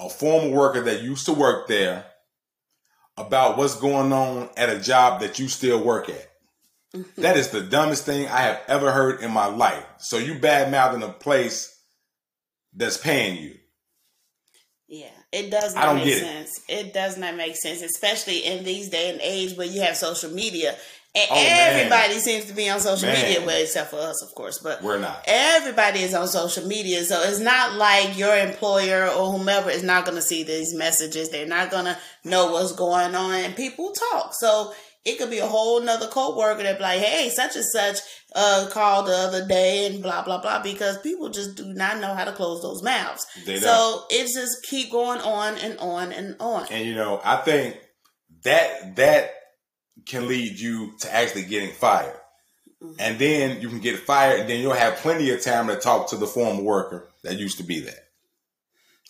a 0.00 0.08
former 0.08 0.48
worker 0.48 0.80
that 0.84 1.02
used 1.02 1.26
to 1.26 1.34
work 1.34 1.68
there 1.68 2.06
about 3.18 3.58
what's 3.58 3.78
going 3.78 4.10
on 4.10 4.48
at 4.56 4.70
a 4.70 4.80
job 4.80 5.20
that 5.20 5.38
you 5.38 5.48
still 5.48 5.84
work 5.84 6.08
at? 6.08 6.31
Mm-hmm. 6.94 7.22
That 7.22 7.36
is 7.36 7.48
the 7.48 7.62
dumbest 7.62 8.04
thing 8.04 8.28
I 8.28 8.42
have 8.42 8.60
ever 8.68 8.92
heard 8.92 9.22
in 9.22 9.30
my 9.30 9.46
life. 9.46 9.84
So 9.98 10.18
you 10.18 10.38
bad 10.38 10.70
mouthing 10.70 11.02
a 11.02 11.08
place 11.08 11.74
that's 12.74 12.98
paying 12.98 13.42
you. 13.42 13.54
Yeah, 14.88 15.08
it 15.32 15.50
does 15.50 15.74
not 15.74 15.96
make 15.96 16.14
sense. 16.14 16.60
It. 16.68 16.88
it. 16.88 16.92
does 16.92 17.16
not 17.16 17.34
make 17.34 17.56
sense, 17.56 17.80
especially 17.80 18.44
in 18.44 18.62
these 18.62 18.90
day 18.90 19.10
and 19.10 19.20
age 19.22 19.56
where 19.56 19.66
you 19.66 19.80
have 19.80 19.96
social 19.96 20.30
media. 20.30 20.76
And 21.14 21.28
oh, 21.30 21.44
everybody 21.46 22.14
man. 22.14 22.20
seems 22.20 22.44
to 22.46 22.54
be 22.54 22.68
on 22.68 22.80
social 22.80 23.08
man. 23.08 23.22
media, 23.22 23.44
well, 23.44 23.62
except 23.62 23.90
for 23.90 23.98
us, 23.98 24.22
of 24.22 24.34
course. 24.34 24.58
But 24.58 24.82
we're 24.82 24.98
not. 24.98 25.24
Everybody 25.26 26.00
is 26.00 26.14
on 26.14 26.26
social 26.26 26.66
media, 26.66 27.04
so 27.04 27.22
it's 27.22 27.38
not 27.38 27.74
like 27.74 28.18
your 28.18 28.36
employer 28.36 29.08
or 29.08 29.32
whomever 29.32 29.70
is 29.70 29.82
not 29.82 30.04
going 30.04 30.16
to 30.16 30.22
see 30.22 30.42
these 30.42 30.74
messages. 30.74 31.30
They're 31.30 31.46
not 31.46 31.70
going 31.70 31.86
to 31.86 31.98
know 32.24 32.52
what's 32.52 32.72
going 32.72 33.14
on, 33.14 33.34
and 33.34 33.56
people 33.56 33.92
talk. 33.92 34.32
So 34.34 34.72
it 35.04 35.18
could 35.18 35.30
be 35.30 35.38
a 35.38 35.46
whole 35.46 35.80
nother 35.80 36.06
co-worker 36.06 36.62
that 36.62 36.78
be 36.78 36.82
like, 36.82 37.00
hey, 37.00 37.28
such 37.28 37.56
and 37.56 37.64
such 37.64 37.98
uh, 38.34 38.68
called 38.70 39.06
the 39.06 39.12
other 39.12 39.46
day 39.46 39.86
and 39.86 40.02
blah, 40.02 40.22
blah, 40.22 40.40
blah, 40.40 40.62
because 40.62 40.98
people 40.98 41.28
just 41.28 41.56
do 41.56 41.64
not 41.74 42.00
know 42.00 42.14
how 42.14 42.24
to 42.24 42.32
close 42.32 42.62
those 42.62 42.82
mouths. 42.82 43.26
They 43.44 43.58
so 43.58 43.66
don't. 43.66 44.12
it 44.12 44.32
just 44.32 44.62
keep 44.64 44.92
going 44.92 45.20
on 45.20 45.58
and 45.58 45.78
on 45.78 46.12
and 46.12 46.36
on. 46.38 46.66
And, 46.70 46.86
you 46.86 46.94
know, 46.94 47.20
I 47.24 47.36
think 47.36 47.76
that, 48.44 48.96
that 48.96 49.30
can 50.06 50.28
lead 50.28 50.58
you 50.58 50.92
to 51.00 51.12
actually 51.12 51.44
getting 51.44 51.72
fired. 51.72 52.16
Mm-hmm. 52.80 52.94
And 52.98 53.18
then 53.18 53.60
you 53.60 53.68
can 53.68 53.80
get 53.80 53.98
fired 53.98 54.40
and 54.40 54.48
then 54.48 54.60
you'll 54.60 54.72
have 54.72 54.96
plenty 54.96 55.30
of 55.30 55.42
time 55.42 55.66
to 55.66 55.76
talk 55.76 56.10
to 56.10 56.16
the 56.16 56.26
former 56.26 56.62
worker 56.62 57.08
that 57.24 57.38
used 57.38 57.58
to 57.58 57.64
be 57.64 57.80
there. 57.80 57.94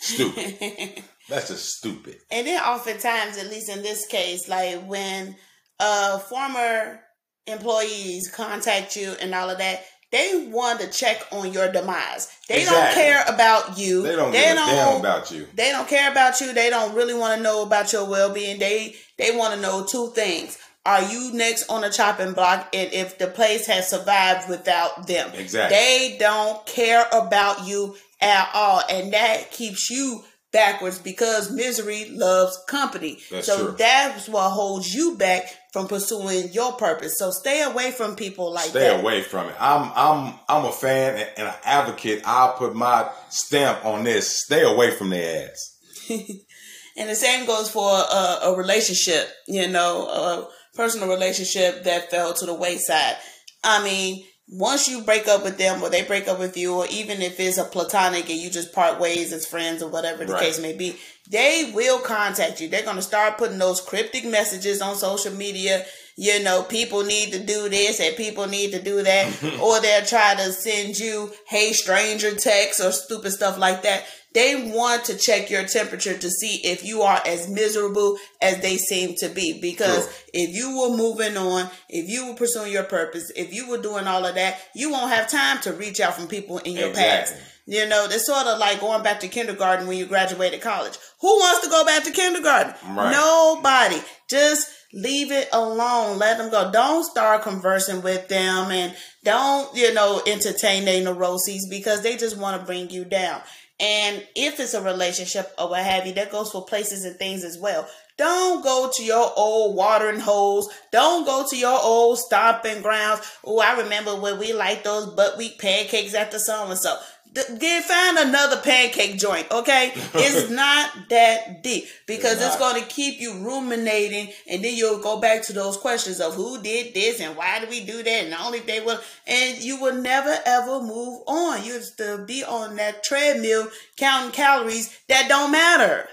Stupid. 0.00 1.04
That's 1.28 1.48
just 1.48 1.76
stupid. 1.76 2.16
And 2.30 2.46
then 2.46 2.60
oftentimes, 2.60 3.38
at 3.38 3.48
least 3.48 3.68
in 3.68 3.82
this 3.82 4.06
case, 4.06 4.48
like 4.48 4.84
when 4.86 5.36
uh, 5.80 6.18
former 6.18 7.00
employees 7.46 8.30
contact 8.32 8.96
you 8.96 9.14
and 9.20 9.34
all 9.34 9.50
of 9.50 9.58
that, 9.58 9.84
they 10.12 10.48
want 10.52 10.80
to 10.80 10.90
check 10.90 11.26
on 11.32 11.52
your 11.52 11.72
demise. 11.72 12.30
They 12.48 12.60
exactly. 12.60 13.02
don't 13.02 13.12
care 13.12 13.34
about 13.34 13.78
you. 13.78 14.02
They 14.02 14.14
don't 14.14 14.30
they 14.30 14.44
give 14.44 14.56
don't, 14.56 14.68
a 14.68 14.72
damn 14.72 15.00
about 15.00 15.30
you. 15.30 15.46
They 15.54 15.70
don't 15.70 15.88
care 15.88 16.10
about 16.12 16.40
you. 16.40 16.52
They 16.52 16.68
don't 16.68 16.94
really 16.94 17.14
want 17.14 17.36
to 17.36 17.42
know 17.42 17.62
about 17.62 17.92
your 17.92 18.06
well 18.06 18.32
being. 18.32 18.58
They 18.58 18.94
they 19.18 19.34
want 19.34 19.54
to 19.54 19.60
know 19.60 19.86
two 19.86 20.12
things. 20.14 20.58
Are 20.84 21.02
you 21.02 21.32
next 21.32 21.70
on 21.70 21.82
the 21.82 21.90
chopping 21.90 22.34
block? 22.34 22.68
And 22.74 22.92
if 22.92 23.16
the 23.16 23.28
place 23.28 23.66
has 23.68 23.88
survived 23.88 24.50
without 24.50 25.06
them. 25.06 25.30
Exactly. 25.34 25.76
They 25.76 26.16
don't 26.18 26.64
care 26.66 27.06
about 27.12 27.66
you 27.66 27.96
at 28.20 28.50
all. 28.52 28.82
And 28.90 29.12
that 29.12 29.50
keeps 29.50 29.88
you 29.90 30.24
backwards 30.52 30.98
because 30.98 31.50
misery 31.50 32.06
loves 32.10 32.58
company. 32.68 33.18
That's 33.30 33.46
so 33.46 33.66
true. 33.68 33.74
that's 33.78 34.28
what 34.28 34.50
holds 34.50 34.94
you 34.94 35.16
back 35.16 35.44
from 35.72 35.88
pursuing 35.88 36.52
your 36.52 36.72
purpose. 36.72 37.18
So 37.18 37.30
stay 37.30 37.62
away 37.62 37.90
from 37.90 38.14
people 38.14 38.52
like 38.52 38.66
stay 38.66 38.80
that. 38.80 39.00
Away 39.00 39.22
from 39.22 39.48
it. 39.48 39.54
I'm 39.58 39.90
I'm 39.94 40.34
I'm 40.48 40.64
a 40.66 40.72
fan 40.72 41.26
and 41.36 41.48
an 41.48 41.54
advocate. 41.64 42.22
I'll 42.24 42.52
put 42.54 42.74
my 42.74 43.10
stamp 43.30 43.84
on 43.84 44.04
this. 44.04 44.42
Stay 44.44 44.62
away 44.62 44.92
from 44.92 45.10
their 45.10 45.48
ass. 45.48 45.78
and 46.10 47.08
the 47.08 47.16
same 47.16 47.46
goes 47.46 47.70
for 47.70 47.88
a, 47.90 48.38
a 48.44 48.56
relationship. 48.56 49.28
You 49.48 49.68
know, 49.68 50.06
a 50.06 50.48
personal 50.76 51.08
relationship 51.08 51.84
that 51.84 52.10
fell 52.10 52.34
to 52.34 52.46
the 52.46 52.54
wayside. 52.54 53.16
I 53.64 53.82
mean, 53.84 54.24
once 54.48 54.88
you 54.88 55.02
break 55.02 55.28
up 55.28 55.44
with 55.44 55.56
them 55.56 55.82
or 55.82 55.88
they 55.88 56.02
break 56.02 56.28
up 56.28 56.38
with 56.38 56.56
you, 56.56 56.74
or 56.74 56.86
even 56.90 57.22
if 57.22 57.38
it's 57.40 57.58
a 57.58 57.64
platonic 57.64 58.28
and 58.28 58.38
you 58.38 58.50
just 58.50 58.72
part 58.72 59.00
ways 59.00 59.32
as 59.32 59.46
friends 59.46 59.82
or 59.82 59.88
whatever 59.88 60.24
the 60.24 60.34
right. 60.34 60.42
case 60.42 60.60
may 60.60 60.72
be, 60.72 60.96
they 61.30 61.70
will 61.74 61.98
contact 62.00 62.60
you. 62.60 62.68
They're 62.68 62.82
going 62.82 62.96
to 62.96 63.02
start 63.02 63.38
putting 63.38 63.58
those 63.58 63.80
cryptic 63.80 64.24
messages 64.24 64.82
on 64.82 64.96
social 64.96 65.32
media. 65.32 65.84
You 66.16 66.42
know, 66.42 66.62
people 66.62 67.04
need 67.04 67.32
to 67.32 67.38
do 67.38 67.68
this 67.68 68.00
and 68.00 68.16
people 68.16 68.46
need 68.46 68.72
to 68.72 68.82
do 68.82 69.02
that. 69.02 69.42
or 69.62 69.80
they'll 69.80 70.04
try 70.04 70.34
to 70.34 70.52
send 70.52 70.98
you, 70.98 71.32
hey, 71.48 71.72
stranger 71.72 72.34
texts 72.34 72.84
or 72.84 72.92
stupid 72.92 73.32
stuff 73.32 73.58
like 73.58 73.82
that. 73.82 74.04
They 74.34 74.72
want 74.72 75.04
to 75.06 75.18
check 75.18 75.50
your 75.50 75.64
temperature 75.64 76.16
to 76.16 76.30
see 76.30 76.60
if 76.64 76.84
you 76.84 77.02
are 77.02 77.20
as 77.26 77.50
miserable 77.50 78.16
as 78.40 78.60
they 78.60 78.78
seem 78.78 79.14
to 79.16 79.28
be. 79.28 79.60
Because 79.60 80.06
True. 80.06 80.14
if 80.32 80.54
you 80.54 80.78
were 80.78 80.96
moving 80.96 81.36
on, 81.36 81.68
if 81.88 82.08
you 82.08 82.28
were 82.28 82.34
pursuing 82.34 82.72
your 82.72 82.84
purpose, 82.84 83.30
if 83.36 83.52
you 83.52 83.68
were 83.68 83.80
doing 83.80 84.06
all 84.06 84.24
of 84.24 84.34
that, 84.34 84.58
you 84.74 84.90
won't 84.90 85.12
have 85.12 85.28
time 85.28 85.60
to 85.62 85.72
reach 85.72 86.00
out 86.00 86.14
from 86.14 86.28
people 86.28 86.58
in 86.58 86.72
your 86.72 86.88
exactly. 86.88 87.36
past. 87.36 87.48
You 87.66 87.86
know, 87.88 88.06
it's 88.10 88.26
sort 88.26 88.46
of 88.46 88.58
like 88.58 88.80
going 88.80 89.02
back 89.02 89.20
to 89.20 89.28
kindergarten 89.28 89.86
when 89.86 89.96
you 89.96 90.06
graduated 90.06 90.62
college. 90.62 90.98
Who 91.20 91.28
wants 91.28 91.64
to 91.64 91.70
go 91.70 91.84
back 91.84 92.04
to 92.04 92.10
kindergarten? 92.10 92.74
Right. 92.96 93.12
Nobody. 93.12 94.02
Just 94.28 94.68
leave 94.92 95.32
it 95.32 95.48
alone. 95.52 96.18
Let 96.18 96.38
them 96.38 96.50
go. 96.50 96.70
Don't 96.70 97.04
start 97.04 97.42
conversing 97.42 98.02
with 98.02 98.28
them 98.28 98.70
and 98.70 98.94
don't, 99.24 99.74
you 99.76 99.92
know, 99.94 100.22
entertain 100.26 100.84
their 100.84 101.02
neuroses 101.02 101.66
because 101.68 102.02
they 102.02 102.16
just 102.16 102.36
want 102.36 102.60
to 102.60 102.66
bring 102.66 102.90
you 102.90 103.04
down. 103.04 103.40
And 103.80 104.24
if 104.36 104.60
it's 104.60 104.74
a 104.74 104.82
relationship 104.82 105.52
or 105.58 105.70
what 105.70 105.82
have 105.82 106.06
you, 106.06 106.12
that 106.14 106.30
goes 106.30 106.52
for 106.52 106.64
places 106.64 107.04
and 107.04 107.16
things 107.16 107.42
as 107.42 107.58
well. 107.58 107.88
Don't 108.16 108.62
go 108.62 108.90
to 108.94 109.02
your 109.02 109.32
old 109.36 109.74
watering 109.74 110.20
holes. 110.20 110.72
Don't 110.92 111.24
go 111.24 111.44
to 111.48 111.56
your 111.56 111.80
old 111.82 112.18
stomping 112.18 112.82
grounds. 112.82 113.22
Oh, 113.44 113.58
I 113.58 113.80
remember 113.80 114.14
when 114.14 114.38
we 114.38 114.52
liked 114.52 114.84
those 114.84 115.06
buckwheat 115.06 115.58
pancakes 115.58 116.14
after 116.14 116.38
so 116.38 116.66
and 116.68 116.78
so. 116.78 116.96
Get 117.34 117.84
find 117.84 118.18
another 118.18 118.60
pancake 118.60 119.18
joint, 119.18 119.50
okay? 119.50 119.92
It's 120.14 120.50
not 120.50 120.90
that 121.08 121.62
deep 121.62 121.86
because 122.06 122.34
it's, 122.34 122.48
it's 122.48 122.58
going 122.58 122.82
to 122.82 122.86
keep 122.86 123.20
you 123.20 123.32
ruminating, 123.38 124.32
and 124.46 124.62
then 124.62 124.74
you'll 124.74 125.00
go 125.00 125.18
back 125.18 125.42
to 125.44 125.54
those 125.54 125.78
questions 125.78 126.20
of 126.20 126.34
who 126.34 126.62
did 126.62 126.92
this 126.92 127.20
and 127.20 127.34
why 127.34 127.60
did 127.60 127.70
we 127.70 127.84
do 127.84 128.02
that, 128.02 128.24
and 128.24 128.34
only 128.34 128.60
they 128.60 128.80
will, 128.80 129.00
and 129.26 129.58
you 129.62 129.80
will 129.80 129.94
never 129.94 130.34
ever 130.44 130.82
move 130.82 131.22
on. 131.26 131.64
You 131.64 131.80
to 131.96 132.24
be 132.26 132.44
on 132.44 132.76
that 132.76 133.02
treadmill 133.02 133.68
counting 133.96 134.32
calories 134.32 134.94
that 135.08 135.28
don't 135.28 135.52
matter. 135.52 136.06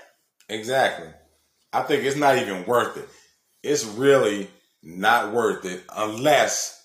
Exactly. 0.47 1.09
I 1.73 1.81
think 1.81 2.03
it's 2.03 2.15
not 2.15 2.37
even 2.37 2.65
worth 2.65 2.95
it. 2.95 3.09
It's 3.61 3.83
really 3.83 4.49
not 4.81 5.33
worth 5.33 5.65
it 5.65 5.83
unless 5.95 6.81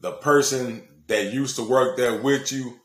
the 0.00 0.12
person 0.12 0.86
that 1.06 1.32
used 1.32 1.56
to 1.56 1.68
work 1.68 1.96
there 1.96 2.20
with 2.20 2.52
you 2.52 2.78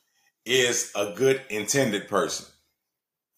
is 0.46 0.92
a 0.96 1.14
good 1.16 1.42
intended 1.50 2.08
person. 2.08 2.46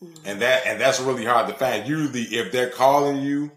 Mm-hmm. 0.04 0.28
And 0.28 0.42
that 0.42 0.66
and 0.66 0.80
that's 0.80 1.00
really 1.00 1.26
hard 1.26 1.48
to 1.48 1.54
find. 1.54 1.88
Usually 1.88 2.24
if 2.24 2.52
they're 2.52 2.70
calling 2.70 3.22
you 3.22 3.52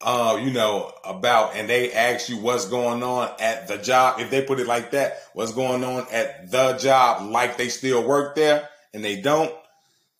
uh, 0.00 0.38
you 0.42 0.50
know, 0.50 0.92
about 1.04 1.56
and 1.56 1.68
they 1.68 1.92
ask 1.92 2.28
you 2.28 2.36
what's 2.38 2.68
going 2.68 3.02
on 3.02 3.30
at 3.40 3.66
the 3.68 3.78
job, 3.78 4.20
if 4.20 4.30
they 4.30 4.42
put 4.42 4.60
it 4.60 4.66
like 4.66 4.90
that, 4.90 5.18
what's 5.32 5.52
going 5.52 5.82
on 5.84 6.06
at 6.12 6.50
the 6.50 6.74
job 6.74 7.30
like 7.30 7.56
they 7.56 7.68
still 7.68 8.06
work 8.06 8.34
there 8.34 8.68
and 8.92 9.04
they 9.04 9.20
don't, 9.20 9.52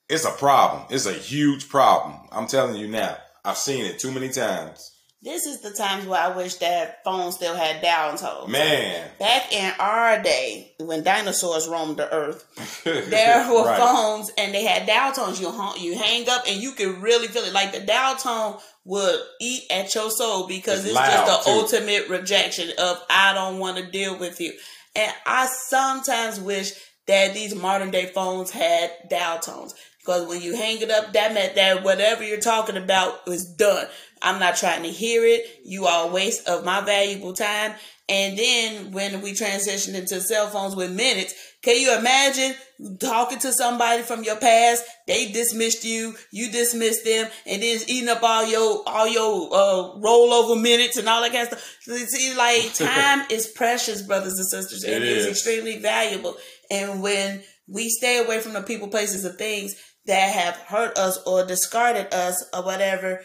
it's 0.09 0.25
a 0.25 0.31
problem. 0.31 0.85
It's 0.91 1.07
a 1.07 1.13
huge 1.13 1.69
problem. 1.69 2.19
I'm 2.33 2.47
telling 2.47 2.77
you 2.77 2.89
now. 2.89 3.17
I've 3.45 3.59
seen 3.59 3.85
it 3.85 3.99
too 3.99 4.11
many 4.11 4.29
times. 4.29 4.93
This 5.27 5.45
is 5.45 5.59
the 5.59 5.73
times 5.73 6.07
where 6.07 6.21
I 6.21 6.37
wish 6.37 6.55
that 6.59 7.03
phones 7.03 7.35
still 7.35 7.57
had 7.57 7.83
dial 7.83 8.17
tones. 8.17 8.49
Man. 8.49 9.11
Back 9.19 9.53
in 9.53 9.73
our 9.81 10.23
day, 10.23 10.73
when 10.79 11.03
dinosaurs 11.03 11.67
roamed 11.67 11.97
the 11.97 12.09
earth, 12.15 12.47
there 12.85 13.53
were 13.53 13.65
right. 13.65 13.77
phones 13.77 14.31
and 14.39 14.55
they 14.55 14.63
had 14.63 14.87
dial 14.87 15.13
tones. 15.13 15.41
You, 15.41 15.49
you 15.81 15.99
hang 15.99 16.29
up 16.29 16.45
and 16.47 16.63
you 16.63 16.71
could 16.71 17.03
really 17.03 17.27
feel 17.27 17.43
it. 17.43 17.53
Like 17.53 17.73
the 17.73 17.81
dial 17.81 18.15
tone 18.15 18.61
would 18.85 19.19
eat 19.41 19.65
at 19.69 19.93
your 19.97 20.13
soul 20.13 20.47
because 20.47 20.85
it's, 20.85 20.97
it's 20.97 21.13
just 21.13 21.45
the 21.45 21.51
too. 21.51 21.59
ultimate 21.59 22.09
rejection 22.09 22.71
of 22.79 23.03
I 23.11 23.35
don't 23.35 23.59
want 23.59 23.79
to 23.79 23.91
deal 23.91 24.17
with 24.17 24.41
you. 24.41 24.53
And 24.95 25.13
I 25.27 25.49
sometimes 25.67 26.39
wish 26.39 26.71
that 27.09 27.35
these 27.35 27.53
modern 27.53 27.91
day 27.91 28.07
phones 28.07 28.53
had 28.53 28.93
dial 29.11 29.41
tones. 29.41 29.75
Because 29.99 30.29
when 30.29 30.41
you 30.41 30.55
hang 30.55 30.81
it 30.81 30.91
up, 30.93 31.13
that 31.15 31.35
meant 31.35 31.57
that 31.57 31.83
whatever 31.83 32.23
you're 32.23 32.39
talking 32.39 32.77
about 32.77 33.27
is 33.27 33.45
done. 33.45 33.89
I'm 34.27 34.41
not 34.41 34.57
trying 34.57 34.83
to 34.83 34.89
hear 34.89 35.25
it. 35.25 35.47
You 35.65 35.87
are 35.87 36.09
a 36.09 36.13
waste 36.13 36.49
of 36.49 36.65
my 36.65 36.81
valuable 36.81 37.33
time. 37.33 37.75
And 38.09 38.37
then 38.37 38.91
when 38.91 39.21
we 39.21 39.33
transitioned 39.33 39.95
into 39.95 40.21
cell 40.21 40.49
phones 40.49 40.75
with 40.75 40.93
minutes, 40.93 41.35
can 41.63 41.81
you 41.81 41.97
imagine 41.97 42.55
talking 43.01 43.39
to 43.39 43.53
somebody 43.53 44.03
from 44.03 44.25
your 44.25 44.37
past? 44.37 44.85
They 45.07 45.31
dismissed 45.31 45.85
you, 45.85 46.15
you 46.33 46.51
dismissed 46.51 47.05
them, 47.05 47.29
and 47.47 47.63
then 47.63 47.79
eating 47.87 48.09
up 48.09 48.23
all 48.23 48.47
your 48.47 48.83
all 48.87 49.09
your 49.09 49.49
uh, 49.53 50.01
rollover 50.01 50.61
minutes 50.61 50.97
and 50.97 51.09
all 51.09 51.23
that 51.23 51.33
kind 51.33 51.49
of 51.53 51.59
stuff. 51.59 52.09
See, 52.09 52.35
like 52.37 52.75
time 52.75 53.27
is 53.31 53.47
precious, 53.49 54.03
brothers 54.03 54.39
and 54.39 54.49
sisters, 54.49 54.83
and 54.85 55.03
it 55.03 55.03
is 55.03 55.27
extremely 55.27 55.79
valuable. 55.79 56.37
And 56.71 57.03
when 57.03 57.43
we 57.69 57.89
stay 57.89 58.25
away 58.25 58.41
from 58.41 58.53
the 58.53 58.63
people, 58.63 58.89
places, 58.89 59.25
and 59.25 59.39
things 59.39 59.75
that 60.07 60.33
have 60.33 60.55
hurt 60.57 60.97
us 60.99 61.19
or 61.27 61.45
discarded 61.45 62.13
us 62.13 62.45
or 62.55 62.65
whatever, 62.65 63.23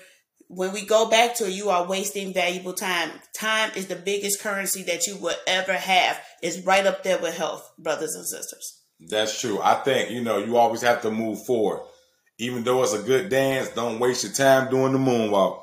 when 0.53 0.74
we 0.74 0.86
go 0.86 1.10
back 1.10 1.36
to 1.36 1.46
it, 1.48 1.53
you 1.53 1.70
are 1.70 1.88
wasting 1.88 2.34
valuable 2.34 2.74
time. 2.74 3.10
Time 3.34 3.72
is 3.75 3.88
the 3.88 3.96
biggest 3.96 4.41
currency 4.41 4.84
that 4.84 5.08
you 5.08 5.15
will 5.15 5.36
ever 5.48 5.74
have. 5.74 6.22
It's 6.41 6.60
right 6.60 6.86
up 6.86 7.03
there 7.03 7.17
with 7.17 7.38
health, 7.38 7.72
brothers 7.79 8.15
and 8.15 8.25
sisters. 8.25 8.81
That's 9.00 9.39
true. 9.39 9.60
I 9.62 9.75
think, 9.75 10.12
you 10.12 10.22
know, 10.22 10.38
you 10.39 10.58
always 10.58 10.81
have 10.81 11.01
to 11.03 11.12
move 11.12 11.46
forward. 11.46 11.81
Even 12.38 12.63
though 12.63 12.84
it's 12.84 12.93
a 12.93 13.01
good 13.01 13.29
dance, 13.29 13.70
don't 13.70 14.00
waste 14.00 14.24
your 14.24 14.34
time 14.34 14.70
doing 14.70 14.91
the 14.91 15.00
moonwalk. 15.00 15.62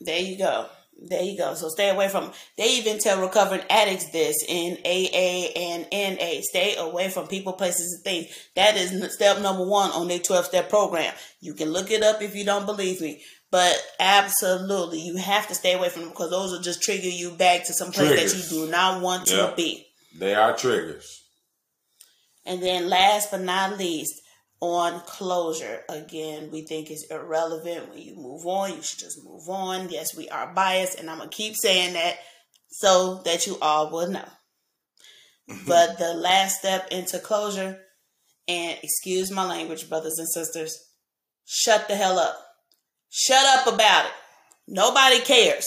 There 0.00 0.20
you 0.20 0.38
go. 0.38 0.66
There 1.00 1.22
you 1.22 1.38
go. 1.38 1.54
So 1.54 1.68
stay 1.68 1.90
away 1.90 2.08
from. 2.08 2.32
They 2.56 2.78
even 2.78 2.98
tell 2.98 3.20
recovering 3.20 3.62
addicts 3.70 4.10
this 4.10 4.44
in 4.48 4.78
AA 4.84 5.52
and 5.56 5.86
NA. 5.92 6.40
Stay 6.42 6.74
away 6.76 7.08
from 7.08 7.28
people, 7.28 7.52
places, 7.52 7.94
and 7.94 8.04
things. 8.04 8.36
That 8.56 8.76
is 8.76 9.14
step 9.14 9.40
number 9.40 9.64
one 9.64 9.92
on 9.92 10.08
their 10.08 10.18
twelve 10.18 10.46
step 10.46 10.68
program. 10.68 11.14
You 11.40 11.54
can 11.54 11.70
look 11.70 11.92
it 11.92 12.02
up 12.02 12.20
if 12.20 12.34
you 12.34 12.44
don't 12.44 12.66
believe 12.66 13.00
me. 13.00 13.22
But 13.50 13.76
absolutely, 13.98 15.00
you 15.00 15.16
have 15.16 15.48
to 15.48 15.54
stay 15.54 15.72
away 15.72 15.88
from 15.88 16.02
them 16.02 16.10
because 16.10 16.30
those 16.30 16.52
will 16.52 16.60
just 16.60 16.82
trigger 16.82 17.08
you 17.08 17.30
back 17.30 17.64
to 17.64 17.72
some 17.72 17.92
place 17.92 18.32
that 18.32 18.38
you 18.38 18.66
do 18.66 18.70
not 18.70 19.00
want 19.00 19.26
to 19.28 19.36
yep. 19.36 19.56
be. 19.56 19.86
They 20.18 20.34
are 20.34 20.54
triggers. 20.54 21.22
And 22.44 22.62
then, 22.62 22.88
last 22.88 23.30
but 23.30 23.40
not 23.40 23.78
least, 23.78 24.20
on 24.60 25.00
closure. 25.00 25.82
Again, 25.88 26.50
we 26.50 26.62
think 26.62 26.90
it's 26.90 27.06
irrelevant. 27.10 27.88
When 27.88 27.98
you 27.98 28.16
move 28.16 28.46
on, 28.46 28.74
you 28.74 28.82
should 28.82 28.98
just 28.98 29.24
move 29.24 29.48
on. 29.48 29.88
Yes, 29.88 30.16
we 30.16 30.28
are 30.28 30.52
biased, 30.52 30.98
and 30.98 31.08
I'm 31.08 31.18
going 31.18 31.30
to 31.30 31.36
keep 31.36 31.54
saying 31.56 31.94
that 31.94 32.16
so 32.68 33.22
that 33.24 33.46
you 33.46 33.56
all 33.62 33.90
will 33.90 34.10
know. 34.10 34.28
Mm-hmm. 35.50 35.66
but 35.66 35.98
the 35.98 36.12
last 36.12 36.58
step 36.58 36.88
into 36.90 37.18
closure, 37.18 37.80
and 38.46 38.78
excuse 38.82 39.30
my 39.30 39.46
language, 39.46 39.88
brothers 39.88 40.18
and 40.18 40.28
sisters, 40.28 40.78
shut 41.46 41.88
the 41.88 41.96
hell 41.96 42.18
up. 42.18 42.38
Shut 43.10 43.44
up 43.58 43.72
about 43.72 44.06
it. 44.06 44.12
Nobody 44.66 45.20
cares. 45.20 45.66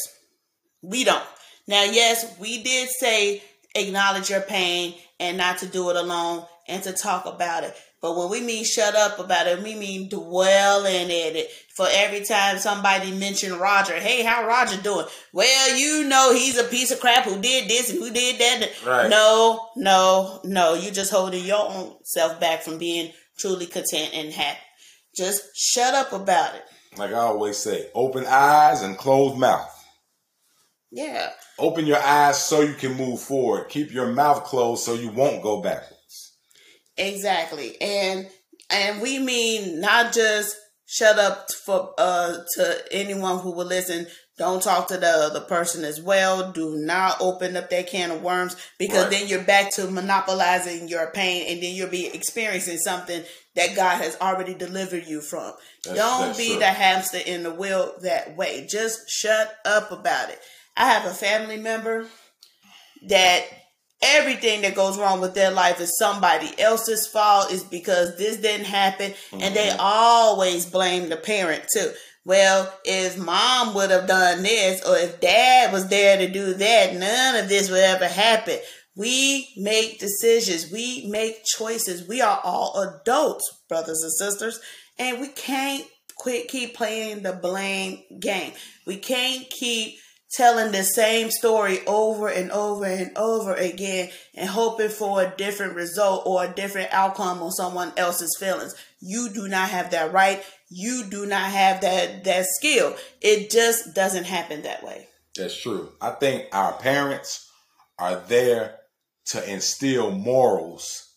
We 0.81 1.03
don't. 1.03 1.23
Now, 1.67 1.83
yes, 1.83 2.37
we 2.39 2.61
did 2.63 2.89
say 2.89 3.41
acknowledge 3.75 4.29
your 4.29 4.41
pain 4.41 4.95
and 5.19 5.37
not 5.37 5.59
to 5.59 5.65
do 5.65 5.89
it 5.89 5.95
alone 5.95 6.45
and 6.67 6.83
to 6.83 6.93
talk 6.93 7.25
about 7.25 7.63
it. 7.63 7.75
But 8.01 8.17
when 8.17 8.29
we 8.31 8.41
mean 8.41 8.65
shut 8.65 8.95
up 8.95 9.19
about 9.19 9.45
it, 9.45 9.61
we 9.61 9.75
mean 9.75 10.09
dwell 10.09 10.85
in 10.85 11.11
it. 11.11 11.51
For 11.75 11.85
every 11.89 12.25
time 12.25 12.57
somebody 12.57 13.11
mentioned 13.11 13.59
Roger, 13.59 13.93
hey, 13.93 14.23
how 14.23 14.47
Roger 14.47 14.81
doing? 14.81 15.05
Well, 15.33 15.77
you 15.77 16.07
know 16.07 16.33
he's 16.33 16.57
a 16.57 16.63
piece 16.63 16.91
of 16.91 16.99
crap 16.99 17.25
who 17.25 17.39
did 17.39 17.69
this 17.69 17.91
and 17.91 17.99
who 17.99 18.09
did 18.09 18.39
that. 18.39 18.69
Right. 18.85 19.09
No, 19.09 19.69
no, 19.75 20.41
no. 20.43 20.73
You're 20.73 20.91
just 20.91 21.11
holding 21.11 21.45
your 21.45 21.69
own 21.69 21.95
self 22.03 22.39
back 22.39 22.63
from 22.63 22.79
being 22.79 23.13
truly 23.37 23.67
content 23.67 24.11
and 24.15 24.33
happy. 24.33 24.59
Just 25.15 25.55
shut 25.55 25.93
up 25.93 26.11
about 26.11 26.55
it. 26.55 26.63
Like 26.97 27.11
I 27.11 27.19
always 27.19 27.57
say, 27.57 27.87
open 27.95 28.25
eyes 28.25 28.81
and 28.81 28.97
closed 28.97 29.37
mouth. 29.37 29.67
Yeah. 30.91 31.31
Open 31.57 31.85
your 31.85 32.01
eyes 32.01 32.43
so 32.43 32.61
you 32.61 32.73
can 32.73 32.97
move 32.97 33.21
forward. 33.21 33.69
Keep 33.69 33.91
your 33.91 34.11
mouth 34.11 34.43
closed 34.43 34.83
so 34.83 34.93
you 34.93 35.09
won't 35.09 35.41
go 35.41 35.61
backwards. 35.61 36.33
Exactly. 36.97 37.79
And 37.81 38.29
and 38.69 39.01
we 39.01 39.19
mean 39.19 39.79
not 39.79 40.13
just 40.13 40.57
shut 40.85 41.17
up 41.17 41.49
for 41.65 41.93
uh 41.97 42.37
to 42.55 42.81
anyone 42.91 43.39
who 43.39 43.53
will 43.53 43.65
listen 43.65 44.07
don't 44.41 44.63
talk 44.63 44.87
to 44.87 44.97
the 44.97 45.07
other 45.07 45.41
person 45.41 45.85
as 45.85 46.01
well. 46.01 46.51
Do 46.51 46.75
not 46.75 47.17
open 47.19 47.55
up 47.55 47.69
that 47.69 47.85
can 47.85 48.09
of 48.09 48.23
worms 48.23 48.55
because 48.79 49.03
right. 49.03 49.11
then 49.11 49.27
you're 49.27 49.43
back 49.43 49.71
to 49.73 49.91
monopolizing 49.91 50.87
your 50.87 51.11
pain 51.11 51.45
and 51.47 51.61
then 51.61 51.75
you'll 51.75 51.89
be 51.89 52.07
experiencing 52.07 52.79
something 52.79 53.23
that 53.53 53.75
God 53.75 54.01
has 54.01 54.17
already 54.19 54.55
delivered 54.55 55.05
you 55.05 55.21
from. 55.21 55.53
That's, 55.85 55.97
Don't 55.97 56.27
that's 56.27 56.37
be 56.37 56.49
true. 56.49 56.59
the 56.59 56.65
hamster 56.67 57.19
in 57.25 57.43
the 57.43 57.53
wheel 57.53 57.93
that 58.01 58.37
way. 58.37 58.67
Just 58.69 59.09
shut 59.09 59.55
up 59.65 59.91
about 59.91 60.29
it. 60.29 60.39
I 60.77 60.89
have 60.89 61.05
a 61.05 61.13
family 61.13 61.57
member 61.57 62.07
that 63.07 63.43
everything 64.01 64.61
that 64.61 64.75
goes 64.75 64.97
wrong 64.97 65.21
with 65.21 65.33
their 65.33 65.51
life 65.51 65.79
is 65.79 65.97
somebody 65.97 66.59
else's 66.59 67.07
fault 67.07 67.51
is 67.51 67.63
because 67.63 68.17
this 68.17 68.37
didn't 68.37 68.65
happen 68.65 69.11
mm-hmm. 69.11 69.41
and 69.41 69.55
they 69.55 69.69
mm-hmm. 69.69 69.79
always 69.79 70.65
blame 70.65 71.09
the 71.09 71.17
parent 71.17 71.63
too 71.73 71.91
well, 72.23 72.71
if 72.85 73.17
mom 73.17 73.73
would 73.73 73.89
have 73.89 74.07
done 74.07 74.43
this 74.43 74.85
or 74.85 74.95
if 74.97 75.19
dad 75.19 75.73
was 75.73 75.87
there 75.87 76.17
to 76.17 76.29
do 76.29 76.53
that, 76.53 76.93
none 76.95 77.35
of 77.35 77.49
this 77.49 77.69
would 77.71 77.79
ever 77.79 78.07
happen. 78.07 78.59
We 78.95 79.51
make 79.57 79.99
decisions. 79.99 80.71
We 80.71 81.07
make 81.09 81.43
choices. 81.45 82.07
We 82.07 82.21
are 82.21 82.39
all 82.43 82.79
adults, 82.79 83.63
brothers 83.67 84.03
and 84.03 84.11
sisters, 84.11 84.59
and 85.01 85.19
we 85.19 85.27
can't 85.29 85.85
quit 86.15 86.47
keep 86.47 86.75
playing 86.75 87.23
the 87.23 87.33
blame 87.33 88.03
game. 88.19 88.53
We 88.85 88.97
can't 88.97 89.49
keep 89.49 89.97
telling 90.31 90.71
the 90.71 90.83
same 90.83 91.31
story 91.31 91.79
over 91.87 92.27
and 92.27 92.51
over 92.51 92.85
and 92.85 93.17
over 93.17 93.53
again 93.55 94.11
and 94.35 94.47
hoping 94.47 94.89
for 94.89 95.23
a 95.23 95.33
different 95.35 95.75
result 95.75 96.23
or 96.27 96.45
a 96.45 96.53
different 96.53 96.93
outcome 96.93 97.41
on 97.41 97.51
someone 97.51 97.91
else's 97.97 98.37
feelings. 98.39 98.75
You 99.01 99.29
do 99.33 99.47
not 99.47 99.69
have 99.69 99.89
that 99.91 100.13
right. 100.13 100.43
You 100.69 101.05
do 101.09 101.25
not 101.25 101.49
have 101.49 101.81
that 101.81 102.23
that 102.25 102.45
skill. 102.45 102.95
It 103.19 103.49
just 103.49 103.95
doesn't 103.95 104.25
happen 104.25 104.61
that 104.61 104.83
way. 104.83 105.07
That's 105.35 105.59
true. 105.59 105.93
I 105.99 106.11
think 106.11 106.45
our 106.53 106.73
parents 106.73 107.49
are 107.97 108.21
there 108.27 108.77
to 109.27 109.51
instill 109.51 110.11
morals 110.11 111.11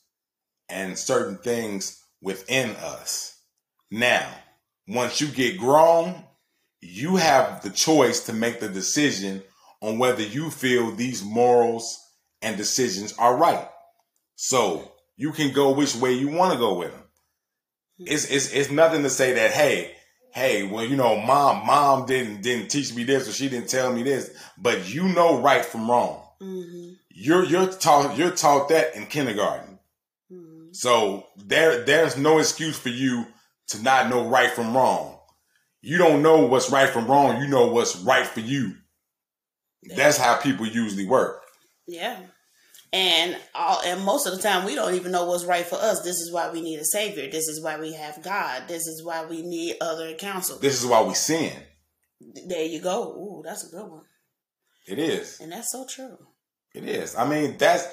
and 0.71 0.99
certain 0.99 1.37
things 1.37 2.03
within 2.23 2.71
us. 2.77 3.34
Now, 3.95 4.29
once 4.89 5.21
you 5.21 5.29
get 5.29 5.57
grown, 5.57 6.25
you 6.81 7.15
have 7.15 7.63
the 7.63 7.71
choice 7.71 8.27
to 8.27 8.33
make 8.33 8.59
the 8.59 8.69
decision 8.69 9.41
on 9.81 9.99
whether 9.99 10.21
you 10.21 10.51
feel 10.51 10.91
these 10.91 11.23
morals 11.23 11.97
and 12.43 12.57
decisions 12.57 13.15
are 13.19 13.37
right. 13.37 13.69
So 14.35 14.91
you 15.17 15.31
can 15.31 15.53
go 15.53 15.71
which 15.71 15.95
way 15.95 16.13
you 16.13 16.27
want 16.27 16.53
to 16.53 16.59
go 16.59 16.75
with 16.75 16.91
them. 16.91 17.05
It's, 18.01 18.29
it's, 18.29 18.53
it's 18.53 18.71
nothing 18.73 19.05
to 19.05 19.11
say 19.11 19.35
that, 19.35 19.53
hey, 19.53 19.95
hey, 20.33 20.67
well, 20.67 20.85
you 20.85 20.97
know, 20.97 21.17
mom, 21.21 21.65
mom 21.65 22.05
didn't, 22.07 22.43
didn't 22.43 22.73
teach 22.73 22.93
me 22.97 23.05
this 23.05 23.29
or 23.29 23.33
she 23.33 23.49
didn't 23.49 23.69
tell 23.69 23.93
me 23.93 24.03
this, 24.03 24.37
but 24.59 24.93
you 24.93 25.05
know 25.05 25.41
right 25.41 25.65
from 25.65 25.89
wrong. 25.89 26.21
Mm-hmm. 26.43 26.95
You're, 27.11 27.45
you're 27.45 27.69
taught, 27.69 28.19
you're 28.19 28.33
taught 28.33 28.71
that 28.71 28.97
in 28.97 29.07
kindergarten. 29.07 29.79
Mm-hmm. 30.33 30.73
So 30.73 31.29
there, 31.37 31.85
there's 31.85 32.17
no 32.17 32.41
excuse 32.41 32.77
for 32.77 32.89
you 32.89 33.27
to 33.69 33.83
not 33.83 34.09
know 34.09 34.29
right 34.29 34.51
from 34.51 34.77
wrong. 34.77 35.19
You 35.81 35.99
don't 35.99 36.23
know 36.23 36.47
what's 36.47 36.71
right 36.71 36.89
from 36.89 37.07
wrong. 37.07 37.43
You 37.43 37.49
know 37.49 37.67
what's 37.67 37.97
right 37.97 38.27
for 38.27 38.41
you. 38.41 38.75
Yeah. 39.83 39.97
That's 39.97 40.17
how 40.17 40.37
people 40.37 40.67
usually 40.67 41.07
work. 41.07 41.43
Yeah. 41.87 42.19
And 42.93 43.37
all, 43.55 43.83
and 43.85 44.05
most 44.05 44.27
of 44.27 44.37
the 44.37 44.41
time 44.41 44.65
we 44.65 44.77
don't 44.77 44.95
even 44.95 45.13
know 45.13 45.25
what's 45.25 45.45
right 45.45 45.67
for 45.67 45.77
us. 45.77 46.03
This 46.03 46.21
is 46.21 46.33
why 46.33 46.51
we 46.51 46.61
need 46.61 46.79
a 46.79 46.85
savior. 46.85 47.29
This 47.29 47.49
is 47.49 47.63
why 47.63 47.79
we 47.79 47.93
have 47.93 48.23
God. 48.23 48.69
This 48.69 48.87
is 48.87 49.05
why 49.05 49.25
we 49.27 49.43
need 49.43 49.77
other 49.81 50.15
counsel. 50.15 50.59
This 50.59 50.81
is 50.81 50.89
why 50.89 51.03
we 51.03 51.15
sin. 51.15 51.53
There 52.47 52.65
you 52.65 52.81
go. 52.81 53.13
Ooh, 53.13 53.43
that's 53.45 53.67
a 53.67 53.71
good 53.71 53.91
one. 53.91 54.05
It 54.87 54.99
is. 54.99 55.41
And 55.41 55.53
that's 55.53 55.73
so 55.73 55.85
true. 55.87 56.19
It 56.75 56.85
is. 56.85 57.17
I 57.17 57.29
mean, 57.29 57.57
that's 57.59 57.87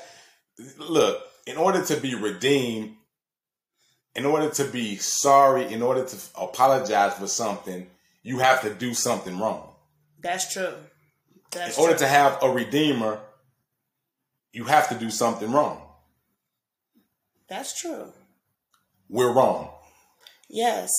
look, 0.78 1.22
in 1.48 1.58
order 1.58 1.84
to 1.84 1.98
be 1.98 2.16
redeemed, 2.16 2.96
in 4.16 4.26
order 4.26 4.50
to 4.50 4.66
be 4.66 4.98
sorry, 4.98 5.72
in 5.72 5.82
order 5.82 6.04
to 6.06 6.18
apologize 6.38 7.14
for 7.14 7.28
something, 7.28 7.88
you 8.24 8.40
have 8.40 8.62
to 8.62 8.74
do 8.74 8.94
something 8.94 9.40
wrong. 9.40 9.70
That's 10.22 10.52
true. 10.52 10.74
That's 11.52 11.78
in 11.78 11.82
order 11.82 11.98
true. 11.98 12.06
to 12.06 12.08
have 12.08 12.38
a 12.42 12.50
redeemer, 12.50 13.20
you 14.54 14.66
have 14.66 14.90
to 14.90 14.96
do 14.96 15.10
something 15.10 15.52
wrong. 15.52 15.82
That's 17.48 17.80
true. 17.80 18.14
We're 19.10 19.34
wrong. 19.34 19.70
Yes. 20.50 20.90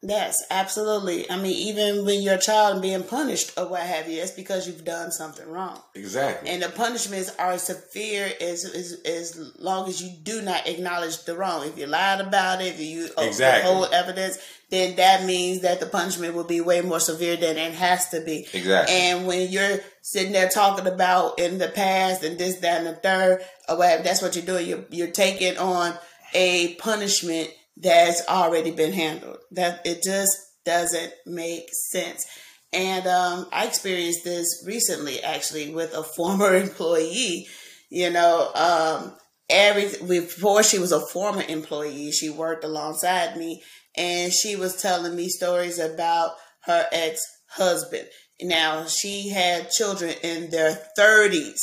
Yes, 0.00 0.44
absolutely. 0.48 1.28
I 1.28 1.36
mean, 1.36 1.56
even 1.56 2.04
when 2.04 2.22
you're 2.22 2.34
a 2.34 2.40
child 2.40 2.74
and 2.74 2.82
being 2.82 3.02
punished 3.02 3.58
or 3.58 3.66
what 3.66 3.80
have 3.80 4.08
you, 4.08 4.22
it's 4.22 4.30
because 4.30 4.68
you've 4.68 4.84
done 4.84 5.10
something 5.10 5.48
wrong. 5.48 5.80
Exactly. 5.96 6.50
And 6.50 6.62
the 6.62 6.68
punishments 6.68 7.34
are 7.36 7.58
severe 7.58 8.30
as 8.40 8.64
as, 8.64 9.00
as 9.04 9.52
long 9.58 9.88
as 9.88 10.00
you 10.00 10.10
do 10.22 10.40
not 10.40 10.68
acknowledge 10.68 11.24
the 11.24 11.36
wrong. 11.36 11.66
If 11.66 11.76
you 11.76 11.86
lied 11.86 12.20
about 12.20 12.60
it, 12.60 12.74
if 12.74 12.80
you 12.80 13.08
oh, 13.16 13.26
exactly. 13.26 13.72
hold 13.72 13.92
evidence, 13.92 14.38
then 14.70 14.94
that 14.96 15.24
means 15.24 15.62
that 15.62 15.80
the 15.80 15.86
punishment 15.86 16.34
will 16.34 16.44
be 16.44 16.60
way 16.60 16.80
more 16.80 17.00
severe 17.00 17.36
than 17.36 17.56
it 17.56 17.74
has 17.74 18.10
to 18.10 18.20
be. 18.20 18.46
Exactly. 18.52 18.94
And 18.94 19.26
when 19.26 19.50
you're 19.50 19.80
sitting 20.02 20.32
there 20.32 20.48
talking 20.48 20.86
about 20.86 21.40
in 21.40 21.58
the 21.58 21.68
past 21.68 22.22
and 22.22 22.38
this, 22.38 22.56
that, 22.56 22.78
and 22.78 22.86
the 22.86 22.94
third, 22.94 23.44
or 23.68 23.78
whatever, 23.78 24.04
that's 24.04 24.22
what 24.22 24.36
you're 24.36 24.44
doing. 24.44 24.68
You're, 24.68 24.84
you're 24.90 25.10
taking 25.10 25.58
on 25.58 25.94
a 26.34 26.74
punishment 26.74 27.50
that's 27.80 28.26
already 28.28 28.70
been 28.70 28.92
handled. 28.92 29.38
That 29.52 29.80
it 29.84 30.02
just 30.02 30.36
doesn't 30.64 31.12
make 31.26 31.68
sense. 31.90 32.26
And 32.72 33.06
um, 33.06 33.46
I 33.52 33.66
experienced 33.66 34.24
this 34.24 34.62
recently, 34.66 35.22
actually, 35.22 35.72
with 35.72 35.94
a 35.94 36.02
former 36.16 36.54
employee. 36.54 37.46
You 37.90 38.10
know, 38.10 38.50
um, 38.54 39.16
every 39.48 39.88
before 40.06 40.62
she 40.62 40.78
was 40.78 40.92
a 40.92 41.06
former 41.06 41.42
employee, 41.48 42.12
she 42.12 42.28
worked 42.28 42.64
alongside 42.64 43.36
me, 43.36 43.62
and 43.96 44.32
she 44.32 44.56
was 44.56 44.80
telling 44.80 45.16
me 45.16 45.28
stories 45.28 45.78
about 45.78 46.32
her 46.64 46.86
ex 46.92 47.22
husband. 47.50 48.06
Now 48.40 48.86
she 48.86 49.30
had 49.30 49.70
children 49.70 50.14
in 50.22 50.50
their 50.50 50.72
thirties. 50.72 51.62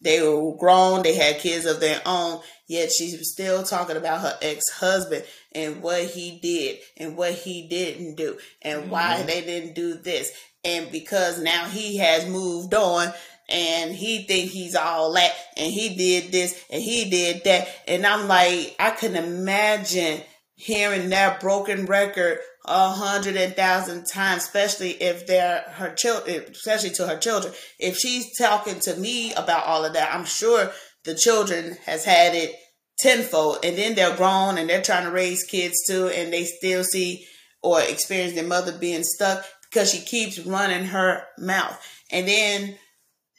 They 0.00 0.22
were 0.22 0.56
grown. 0.56 1.02
They 1.02 1.14
had 1.14 1.40
kids 1.40 1.64
of 1.64 1.80
their 1.80 2.00
own. 2.06 2.40
Yet 2.66 2.90
she 2.92 3.16
was 3.16 3.32
still 3.32 3.62
talking 3.62 3.96
about 3.96 4.22
her 4.22 4.38
ex 4.40 4.70
husband 4.70 5.24
and 5.52 5.82
what 5.82 6.04
he 6.04 6.38
did 6.40 6.78
and 6.96 7.16
what 7.16 7.32
he 7.32 7.68
didn't 7.68 8.16
do 8.16 8.38
and 8.62 8.82
mm-hmm. 8.82 8.90
why 8.90 9.22
they 9.22 9.42
didn't 9.42 9.74
do 9.74 9.94
this. 9.94 10.32
And 10.64 10.90
because 10.90 11.40
now 11.40 11.66
he 11.66 11.98
has 11.98 12.26
moved 12.26 12.72
on 12.72 13.12
and 13.50 13.94
he 13.94 14.22
think 14.24 14.50
he's 14.50 14.74
all 14.74 15.12
that 15.12 15.32
and 15.58 15.70
he 15.70 15.94
did 15.94 16.32
this 16.32 16.58
and 16.70 16.82
he 16.82 17.10
did 17.10 17.44
that. 17.44 17.68
And 17.86 18.06
I'm 18.06 18.28
like, 18.28 18.74
I 18.78 18.90
can 18.90 19.14
imagine 19.14 20.22
hearing 20.56 21.10
that 21.10 21.40
broken 21.40 21.84
record 21.84 22.38
a 22.66 22.90
hundred 22.90 23.36
and 23.36 23.54
thousand 23.54 24.06
times, 24.06 24.44
especially 24.44 24.90
if 24.90 25.26
they're 25.26 25.64
her 25.72 25.92
children, 25.94 26.44
especially 26.50 26.90
to 26.90 27.06
her 27.06 27.18
children. 27.18 27.52
If 27.78 27.98
she's 27.98 28.36
talking 28.38 28.80
to 28.80 28.96
me 28.96 29.34
about 29.34 29.66
all 29.66 29.84
of 29.84 29.92
that, 29.92 30.14
I'm 30.14 30.24
sure 30.24 30.72
the 31.04 31.14
children 31.14 31.76
has 31.84 32.04
had 32.04 32.34
it 32.34 32.54
tenfold. 32.98 33.64
And 33.64 33.76
then 33.76 33.94
they're 33.94 34.16
grown 34.16 34.58
and 34.58 34.68
they're 34.68 34.82
trying 34.82 35.04
to 35.04 35.10
raise 35.10 35.44
kids 35.44 35.84
too 35.86 36.08
and 36.08 36.32
they 36.32 36.44
still 36.44 36.84
see 36.84 37.26
or 37.62 37.80
experience 37.80 38.34
their 38.34 38.44
mother 38.44 38.76
being 38.76 39.02
stuck 39.02 39.44
because 39.70 39.90
she 39.90 40.00
keeps 40.00 40.38
running 40.38 40.86
her 40.86 41.24
mouth. 41.38 41.80
And 42.10 42.28
then 42.28 42.78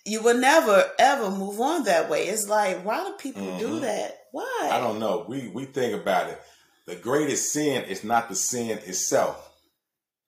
you 0.05 0.21
will 0.21 0.37
never 0.37 0.89
ever 0.99 1.31
move 1.31 1.59
on 1.59 1.83
that 1.83 2.09
way. 2.09 2.27
It's 2.27 2.47
like 2.47 2.83
why 2.85 3.03
do 3.03 3.13
people 3.13 3.43
mm-hmm. 3.43 3.59
do 3.59 3.79
that? 3.81 4.17
Why? 4.31 4.69
I 4.71 4.79
don't 4.79 4.99
know. 4.99 5.25
We 5.27 5.47
we 5.47 5.65
think 5.65 5.93
about 5.99 6.29
it. 6.29 6.41
The 6.85 6.95
greatest 6.95 7.51
sin 7.51 7.85
is 7.85 8.03
not 8.03 8.29
the 8.29 8.35
sin 8.35 8.77
itself. 8.79 9.41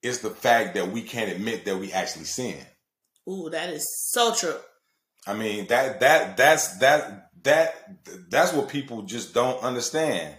It's 0.02 0.18
the 0.18 0.30
fact 0.30 0.74
that 0.74 0.90
we 0.90 1.02
can't 1.02 1.30
admit 1.30 1.64
that 1.64 1.76
we 1.78 1.92
actually 1.92 2.24
sin 2.24 2.58
ooh 3.28 3.50
that 3.50 3.70
is 3.70 3.86
so 4.10 4.34
true. 4.34 4.56
I 5.26 5.34
mean 5.34 5.66
that 5.66 6.00
that 6.00 6.36
that's 6.36 6.78
that 6.78 7.27
that 7.44 8.30
that's 8.30 8.52
what 8.52 8.68
people 8.68 9.02
just 9.02 9.34
don't 9.34 9.62
understand 9.62 10.34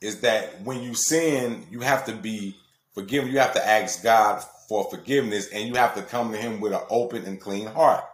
is 0.00 0.20
that 0.20 0.60
when 0.62 0.82
you 0.82 0.94
sin, 0.94 1.66
you 1.70 1.80
have 1.80 2.04
to 2.06 2.12
be 2.12 2.56
forgiven. 2.92 3.30
You 3.30 3.38
have 3.38 3.54
to 3.54 3.66
ask 3.66 4.02
God 4.02 4.44
for 4.68 4.88
forgiveness 4.90 5.48
and 5.48 5.68
you 5.68 5.74
have 5.74 5.94
to 5.94 6.02
come 6.02 6.32
to 6.32 6.38
him 6.38 6.60
with 6.60 6.72
an 6.72 6.82
open 6.90 7.24
and 7.24 7.40
clean 7.40 7.66
heart. 7.66 8.04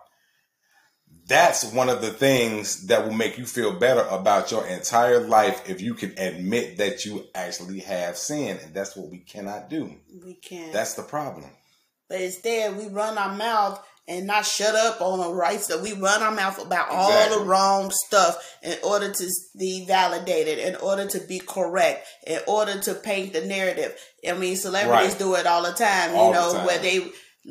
That's 1.27 1.73
one 1.73 1.89
of 1.89 2.01
the 2.01 2.11
things 2.11 2.89
that 2.89 3.05
will 3.05 3.15
make 3.15 3.39
you 3.39 3.47
feel 3.47 3.73
better 3.73 4.03
about 4.11 4.51
your 4.51 4.67
entire 4.67 5.21
life 5.21 5.69
if 5.69 5.81
you 5.81 5.95
can 5.95 6.19
admit 6.19 6.79
that 6.79 7.05
you 7.05 7.25
actually 7.35 7.81
have 7.81 8.17
sin. 8.17 8.59
And 8.63 8.75
that's 8.75 8.97
what 8.97 9.11
we 9.11 9.19
cannot 9.19 9.71
do. 9.71 9.95
We 10.25 10.35
can't. 10.35 10.73
That's 10.73 10.95
the 10.95 11.03
problem. 11.03 11.49
But 12.09 12.21
instead, 12.21 12.77
we 12.77 12.89
run 12.89 13.17
our 13.17 13.37
mouth 13.37 13.81
and 14.11 14.27
not 14.27 14.45
shut 14.45 14.75
up 14.75 15.01
on 15.01 15.21
the 15.21 15.33
right 15.33 15.61
stuff. 15.61 15.83
We 15.83 15.93
run 15.93 16.21
our 16.21 16.33
mouth 16.33 16.61
about 16.61 16.89
exactly. 16.89 16.97
all 16.97 17.39
the 17.39 17.45
wrong 17.47 17.91
stuff 17.93 18.59
in 18.61 18.77
order 18.83 19.13
to 19.13 19.31
be 19.57 19.87
validated, 19.87 20.59
in 20.59 20.75
order 20.77 21.07
to 21.07 21.21
be 21.21 21.39
correct, 21.39 22.07
in 22.27 22.41
order 22.49 22.81
to 22.81 22.95
paint 22.95 23.33
the 23.33 23.47
narrative. 23.47 23.97
I 24.29 24.33
mean, 24.33 24.57
celebrities 24.57 25.13
right. 25.13 25.19
do 25.19 25.35
it 25.37 25.47
all 25.47 25.63
the 25.63 25.73
time, 25.73 26.17
all 26.17 26.29
you 26.29 26.35
know, 26.35 26.53
the 26.53 26.59
time. 26.59 26.67
where 26.67 26.79
they 26.81 27.07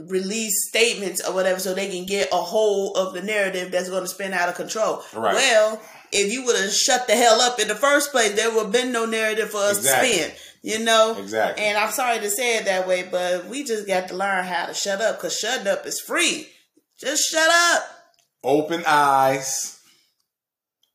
release 0.07 0.67
statements 0.67 1.25
or 1.25 1.33
whatever 1.33 1.59
so 1.59 1.73
they 1.73 1.89
can 1.89 2.05
get 2.05 2.27
a 2.33 2.35
hold 2.35 2.97
of 2.97 3.13
the 3.13 3.21
narrative 3.21 3.71
that's 3.71 3.89
going 3.89 4.03
to 4.03 4.09
spin 4.09 4.33
out 4.33 4.49
of 4.49 4.55
control. 4.55 5.01
Right. 5.15 5.33
Well, 5.35 5.81
if 6.11 6.31
you 6.31 6.45
would 6.45 6.57
have 6.57 6.73
shut 6.73 7.07
the 7.07 7.15
hell 7.15 7.39
up 7.39 7.59
in 7.59 7.69
the 7.69 7.75
first 7.75 8.11
place, 8.11 8.33
there 8.33 8.51
would 8.51 8.63
have 8.63 8.71
been 8.71 8.91
no 8.91 9.05
narrative 9.05 9.49
for 9.51 9.61
us 9.61 9.77
exactly. 9.77 10.09
to 10.09 10.15
spin. 10.15 10.31
You 10.61 10.79
know? 10.79 11.15
Exactly. 11.17 11.63
And 11.63 11.77
I'm 11.77 11.91
sorry 11.91 12.19
to 12.19 12.29
say 12.29 12.57
it 12.57 12.65
that 12.65 12.87
way, 12.87 13.07
but 13.09 13.45
we 13.45 13.63
just 13.63 13.87
got 13.87 14.07
to 14.09 14.15
learn 14.15 14.45
how 14.45 14.65
to 14.65 14.73
shut 14.73 15.01
up 15.01 15.17
because 15.17 15.37
shutting 15.37 15.67
up 15.67 15.85
is 15.85 15.99
free. 15.99 16.49
Just 16.99 17.29
shut 17.31 17.49
up. 17.49 17.83
Open 18.43 18.83
eyes, 18.85 19.79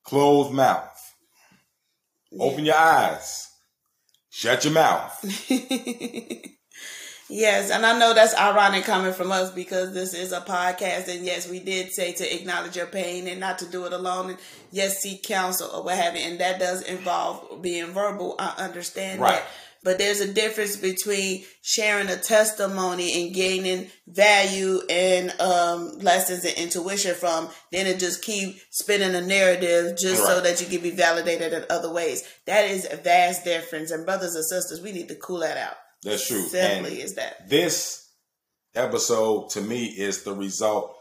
closed 0.04 0.52
mouth. 0.52 0.90
Yeah. 2.30 2.42
Open 2.44 2.64
your 2.64 2.76
eyes, 2.76 3.50
shut 4.30 4.64
your 4.64 4.74
mouth. 4.74 5.24
Yes, 7.30 7.70
and 7.70 7.86
I 7.86 7.98
know 7.98 8.12
that's 8.12 8.36
ironic 8.36 8.84
coming 8.84 9.14
from 9.14 9.32
us 9.32 9.50
because 9.50 9.94
this 9.94 10.12
is 10.12 10.32
a 10.32 10.42
podcast, 10.42 11.08
and 11.08 11.24
yes, 11.24 11.48
we 11.48 11.58
did 11.58 11.90
say 11.90 12.12
to 12.12 12.34
acknowledge 12.34 12.76
your 12.76 12.86
pain 12.86 13.26
and 13.26 13.40
not 13.40 13.58
to 13.60 13.66
do 13.66 13.86
it 13.86 13.94
alone, 13.94 14.30
and 14.30 14.38
yes, 14.70 15.00
seek 15.00 15.22
counsel 15.22 15.70
or 15.70 15.82
what 15.82 15.96
have 15.96 16.14
you, 16.14 16.22
and 16.22 16.38
that 16.40 16.60
does 16.60 16.82
involve 16.82 17.62
being 17.62 17.92
verbal. 17.92 18.34
I 18.38 18.54
understand 18.58 19.20
right. 19.20 19.36
that. 19.36 19.46
But 19.82 19.98
there's 19.98 20.20
a 20.20 20.32
difference 20.32 20.76
between 20.76 21.44
sharing 21.62 22.08
a 22.08 22.16
testimony 22.16 23.22
and 23.22 23.34
gaining 23.34 23.90
value 24.06 24.80
and 24.88 25.30
um, 25.40 25.98
lessons 25.98 26.44
and 26.44 26.56
intuition 26.56 27.14
from, 27.14 27.50
then 27.70 27.86
it 27.86 28.00
just 28.00 28.22
keep 28.22 28.56
spinning 28.70 29.14
a 29.14 29.20
narrative 29.20 29.98
just 29.98 30.22
right. 30.22 30.28
so 30.28 30.40
that 30.40 30.60
you 30.62 30.66
can 30.66 30.82
be 30.82 30.90
validated 30.90 31.52
in 31.52 31.64
other 31.68 31.92
ways. 31.92 32.24
That 32.46 32.64
is 32.64 32.88
a 32.90 32.96
vast 32.96 33.44
difference. 33.44 33.90
And 33.90 34.06
brothers 34.06 34.34
and 34.34 34.44
sisters, 34.46 34.80
we 34.80 34.92
need 34.92 35.08
to 35.08 35.16
cool 35.16 35.40
that 35.40 35.58
out. 35.58 35.76
That's 36.04 36.28
true. 36.28 36.42
Simply 36.42 36.90
and 36.92 37.02
is 37.02 37.14
that. 37.14 37.48
This 37.48 38.08
episode 38.74 39.50
to 39.50 39.60
me 39.60 39.86
is 39.86 40.22
the 40.22 40.34
result 40.34 40.96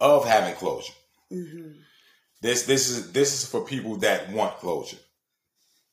of 0.00 0.26
having 0.26 0.54
closure. 0.54 0.92
Mm-hmm. 1.32 1.80
This 2.40 2.64
this 2.64 2.88
is 2.88 3.12
this 3.12 3.32
is 3.32 3.48
for 3.48 3.64
people 3.64 3.96
that 3.98 4.30
want 4.32 4.56
closure. 4.56 4.98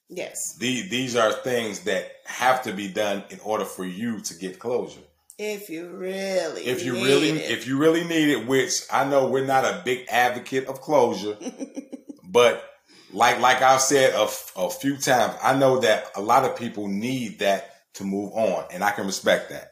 Yes. 0.10 0.56
The, 0.60 0.88
these 0.88 1.16
are 1.16 1.32
things 1.32 1.82
that 1.82 2.12
have 2.26 2.62
to 2.64 2.74
be 2.74 2.88
done 2.88 3.24
in 3.32 3.40
order 3.40 3.66
for 3.66 3.86
you 3.86 4.20
to 4.20 4.36
get 4.36 4.60
closure. 4.60 5.02
If 5.38 5.70
you 5.70 5.90
really, 5.90 6.62
if 6.66 6.86
you 6.86 6.94
really, 6.94 7.30
it. 7.30 7.52
if 7.52 7.68
you 7.68 7.78
really 7.78 8.04
need 8.04 8.30
it, 8.30 8.48
which 8.48 8.84
I 8.92 9.04
know 9.06 9.28
we're 9.28 9.46
not 9.46 9.66
a 9.66 9.82
big 9.84 10.06
advocate 10.10 10.68
of 10.68 10.80
closure, 10.80 11.36
but 12.24 12.64
like 13.12 13.40
like 13.40 13.62
I've 13.62 13.82
said 13.82 14.14
a, 14.14 14.28
a 14.56 14.70
few 14.70 14.98
times, 14.98 15.36
I 15.44 15.58
know 15.58 15.80
that 15.80 16.12
a 16.16 16.22
lot 16.22 16.46
of 16.46 16.56
people 16.56 16.88
need 16.88 17.40
that 17.40 17.75
to 17.96 18.04
move 18.04 18.34
on, 18.34 18.66
and 18.72 18.84
I 18.84 18.92
can 18.92 19.06
respect 19.06 19.50
that. 19.50 19.72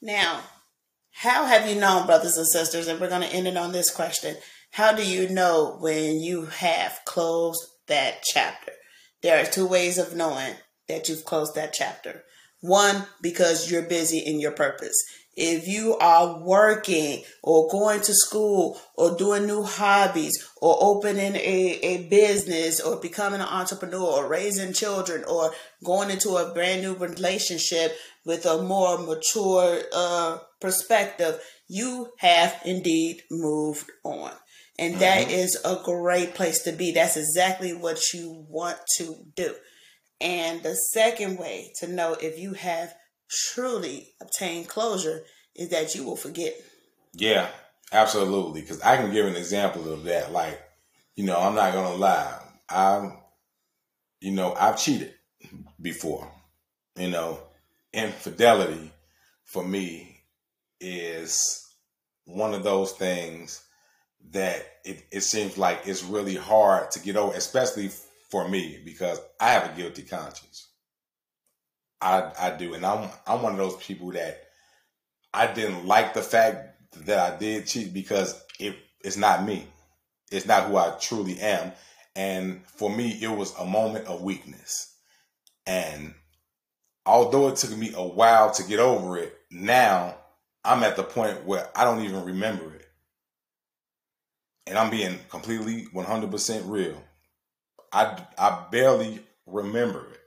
Now, 0.00 0.40
how 1.12 1.44
have 1.46 1.68
you 1.68 1.78
known, 1.78 2.06
brothers 2.06 2.36
and 2.36 2.46
sisters? 2.46 2.88
And 2.88 3.00
we're 3.00 3.08
going 3.08 3.22
to 3.22 3.32
end 3.32 3.46
it 3.46 3.56
on 3.56 3.72
this 3.72 3.90
question: 3.90 4.36
How 4.72 4.92
do 4.92 5.06
you 5.06 5.28
know 5.28 5.76
when 5.80 6.20
you 6.20 6.46
have 6.46 7.00
closed 7.04 7.62
that 7.86 8.22
chapter? 8.24 8.72
There 9.22 9.40
are 9.40 9.46
two 9.46 9.66
ways 9.66 9.98
of 9.98 10.16
knowing 10.16 10.54
that 10.88 11.08
you've 11.08 11.24
closed 11.24 11.54
that 11.54 11.72
chapter. 11.72 12.24
One, 12.62 13.06
because 13.20 13.70
you're 13.70 13.82
busy 13.82 14.18
in 14.18 14.40
your 14.40 14.52
purpose 14.52 14.96
if 15.36 15.66
you 15.66 15.96
are 15.96 16.38
working 16.40 17.22
or 17.42 17.68
going 17.70 18.00
to 18.02 18.12
school 18.12 18.78
or 18.96 19.16
doing 19.16 19.46
new 19.46 19.62
hobbies 19.62 20.46
or 20.60 20.76
opening 20.80 21.36
a, 21.36 21.78
a 21.82 22.08
business 22.08 22.80
or 22.80 22.96
becoming 22.96 23.40
an 23.40 23.46
entrepreneur 23.46 24.02
or 24.02 24.28
raising 24.28 24.72
children 24.72 25.24
or 25.24 25.52
going 25.82 26.10
into 26.10 26.36
a 26.36 26.52
brand 26.52 26.82
new 26.82 26.94
relationship 26.94 27.96
with 28.24 28.44
a 28.44 28.62
more 28.62 28.98
mature 28.98 29.80
uh, 29.94 30.38
perspective, 30.60 31.40
you 31.66 32.10
have 32.18 32.60
indeed 32.64 33.22
moved 33.30 33.90
on. 34.04 34.32
And 34.78 34.96
that 34.96 35.28
mm-hmm. 35.28 35.30
is 35.30 35.58
a 35.64 35.80
great 35.82 36.34
place 36.34 36.62
to 36.64 36.72
be. 36.72 36.92
That's 36.92 37.16
exactly 37.16 37.72
what 37.72 38.12
you 38.12 38.44
want 38.48 38.78
to 38.98 39.16
do. 39.34 39.54
And 40.22 40.62
the 40.62 40.76
second 40.76 41.38
way 41.38 41.72
to 41.80 41.88
know 41.88 42.12
if 42.14 42.38
you 42.38 42.54
have 42.54 42.94
truly 43.28 44.14
obtained 44.20 44.68
closure 44.68 45.24
is 45.56 45.70
that 45.70 45.96
you 45.96 46.04
will 46.04 46.16
forget. 46.16 46.54
Yeah, 47.12 47.48
absolutely. 47.92 48.60
Because 48.60 48.80
I 48.82 48.96
can 48.96 49.12
give 49.12 49.26
an 49.26 49.34
example 49.34 49.92
of 49.92 50.04
that. 50.04 50.30
Like, 50.30 50.62
you 51.16 51.24
know, 51.24 51.36
I'm 51.36 51.56
not 51.56 51.72
gonna 51.72 51.96
lie. 51.96 52.38
I'm, 52.68 53.18
you 54.20 54.30
know, 54.30 54.54
I've 54.54 54.78
cheated 54.78 55.12
before. 55.80 56.30
You 56.96 57.10
know, 57.10 57.40
infidelity 57.92 58.92
for 59.44 59.64
me 59.64 60.20
is 60.80 61.68
one 62.26 62.54
of 62.54 62.62
those 62.62 62.92
things 62.92 63.64
that 64.30 64.64
it, 64.84 65.02
it 65.10 65.22
seems 65.22 65.58
like 65.58 65.80
it's 65.86 66.04
really 66.04 66.36
hard 66.36 66.92
to 66.92 67.00
get 67.00 67.16
over, 67.16 67.34
especially 67.34 67.90
for 68.32 68.48
me, 68.48 68.80
because 68.82 69.20
I 69.38 69.50
have 69.50 69.70
a 69.70 69.76
guilty 69.76 70.00
conscience. 70.00 70.68
I 72.00 72.32
I 72.40 72.56
do, 72.56 72.72
and 72.72 72.84
I'm 72.84 73.10
I'm 73.26 73.42
one 73.42 73.52
of 73.52 73.58
those 73.58 73.76
people 73.76 74.10
that 74.12 74.44
I 75.34 75.52
didn't 75.52 75.86
like 75.86 76.14
the 76.14 76.22
fact 76.22 76.96
that 77.04 77.18
I 77.18 77.36
did 77.36 77.66
cheat 77.66 77.92
because 77.92 78.42
it 78.58 78.74
it's 79.04 79.18
not 79.18 79.44
me. 79.44 79.66
It's 80.30 80.46
not 80.46 80.64
who 80.64 80.78
I 80.78 80.96
truly 80.98 81.38
am. 81.40 81.72
And 82.16 82.66
for 82.66 82.88
me, 82.88 83.18
it 83.20 83.28
was 83.28 83.54
a 83.58 83.66
moment 83.66 84.06
of 84.06 84.22
weakness. 84.22 84.96
And 85.66 86.14
although 87.04 87.48
it 87.48 87.56
took 87.56 87.76
me 87.76 87.92
a 87.94 88.02
while 88.02 88.50
to 88.52 88.62
get 88.64 88.78
over 88.78 89.18
it, 89.18 89.36
now 89.50 90.16
I'm 90.64 90.82
at 90.84 90.96
the 90.96 91.04
point 91.04 91.44
where 91.44 91.68
I 91.76 91.84
don't 91.84 92.02
even 92.02 92.24
remember 92.24 92.74
it. 92.74 92.86
And 94.66 94.78
I'm 94.78 94.90
being 94.90 95.18
completely 95.28 95.86
100% 95.94 96.62
real. 96.66 97.02
I, 97.92 98.20
I 98.38 98.64
barely 98.70 99.20
remember 99.46 100.00
it. 100.00 100.20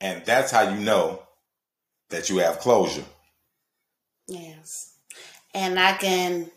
And 0.00 0.24
that's 0.24 0.50
how 0.50 0.68
you 0.70 0.80
know 0.80 1.22
that 2.10 2.30
you 2.30 2.38
have 2.38 2.60
closure. 2.60 3.04
Yes. 4.26 4.94
And 5.54 5.78
I 5.78 5.94
can 5.94 6.50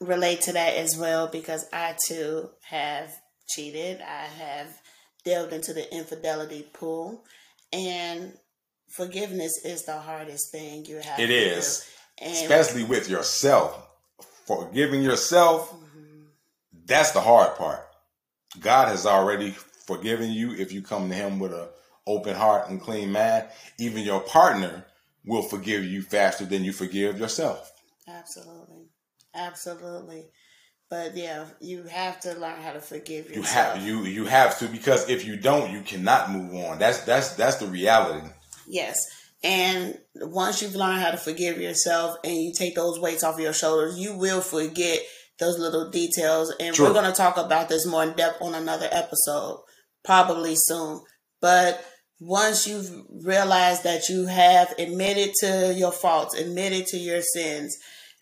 relate 0.00 0.42
to 0.42 0.52
that 0.52 0.74
as 0.76 0.96
well 0.96 1.28
because 1.28 1.66
I 1.72 1.96
too 2.06 2.50
have 2.62 3.14
cheated. 3.48 4.00
I 4.00 4.26
have 4.26 4.68
delved 5.24 5.52
into 5.52 5.72
the 5.72 5.92
infidelity 5.94 6.66
pool. 6.72 7.24
And 7.72 8.34
forgiveness 8.88 9.64
is 9.64 9.84
the 9.84 9.98
hardest 9.98 10.52
thing 10.52 10.84
you 10.84 10.96
have 10.98 11.18
It 11.18 11.30
is. 11.30 11.88
Especially 12.20 12.84
with 12.84 13.08
yourself. 13.08 13.80
Forgiving 14.46 15.02
yourself, 15.02 15.72
mm-hmm. 15.72 16.24
that's 16.84 17.12
the 17.12 17.20
hard 17.20 17.56
part. 17.56 17.80
God 18.60 18.88
has 18.88 19.06
already 19.06 19.54
forgiven 19.86 20.30
you 20.30 20.52
if 20.52 20.72
you 20.72 20.82
come 20.82 21.08
to 21.08 21.14
him 21.14 21.38
with 21.38 21.52
a 21.52 21.70
open 22.06 22.34
heart 22.34 22.68
and 22.68 22.80
clean 22.80 23.12
mind. 23.12 23.46
Even 23.78 24.04
your 24.04 24.20
partner 24.20 24.84
will 25.24 25.42
forgive 25.42 25.84
you 25.84 26.02
faster 26.02 26.44
than 26.44 26.64
you 26.64 26.72
forgive 26.72 27.18
yourself. 27.18 27.72
Absolutely. 28.06 28.88
Absolutely. 29.34 30.26
But 30.90 31.16
yeah, 31.16 31.46
you 31.60 31.84
have 31.84 32.20
to 32.20 32.34
learn 32.34 32.60
how 32.60 32.72
to 32.72 32.80
forgive 32.80 33.30
yourself. 33.30 33.76
You 33.76 33.82
have 33.82 33.82
you 33.82 34.04
you 34.04 34.24
have 34.26 34.58
to 34.58 34.68
because 34.68 35.08
if 35.08 35.24
you 35.26 35.36
don't, 35.36 35.72
you 35.72 35.80
cannot 35.80 36.30
move 36.30 36.54
on. 36.54 36.78
That's 36.78 37.04
that's 37.04 37.34
that's 37.34 37.56
the 37.56 37.66
reality. 37.66 38.28
Yes. 38.68 38.98
And 39.42 39.98
once 40.16 40.62
you've 40.62 40.74
learned 40.74 41.02
how 41.02 41.10
to 41.10 41.16
forgive 41.16 41.60
yourself 41.60 42.16
and 42.24 42.34
you 42.34 42.52
take 42.56 42.74
those 42.74 42.98
weights 42.98 43.22
off 43.22 43.38
your 43.38 43.52
shoulders, 43.52 43.98
you 43.98 44.16
will 44.16 44.40
forget 44.40 45.00
those 45.38 45.58
little 45.58 45.90
details. 45.90 46.54
And 46.58 46.74
True. 46.74 46.86
we're 46.86 46.92
going 46.94 47.10
to 47.10 47.16
talk 47.16 47.36
about 47.36 47.68
this 47.68 47.86
more 47.86 48.04
in 48.04 48.14
depth 48.14 48.40
on 48.40 48.54
another 48.54 48.88
episode, 48.90 49.62
probably 50.04 50.54
soon. 50.56 51.00
But 51.40 51.84
once 52.20 52.66
you've 52.66 52.90
realized 53.24 53.84
that 53.84 54.08
you 54.08 54.26
have 54.26 54.72
admitted 54.78 55.34
to 55.40 55.74
your 55.74 55.92
faults, 55.92 56.34
admitted 56.34 56.86
to 56.88 56.96
your 56.96 57.22
sins, 57.22 57.76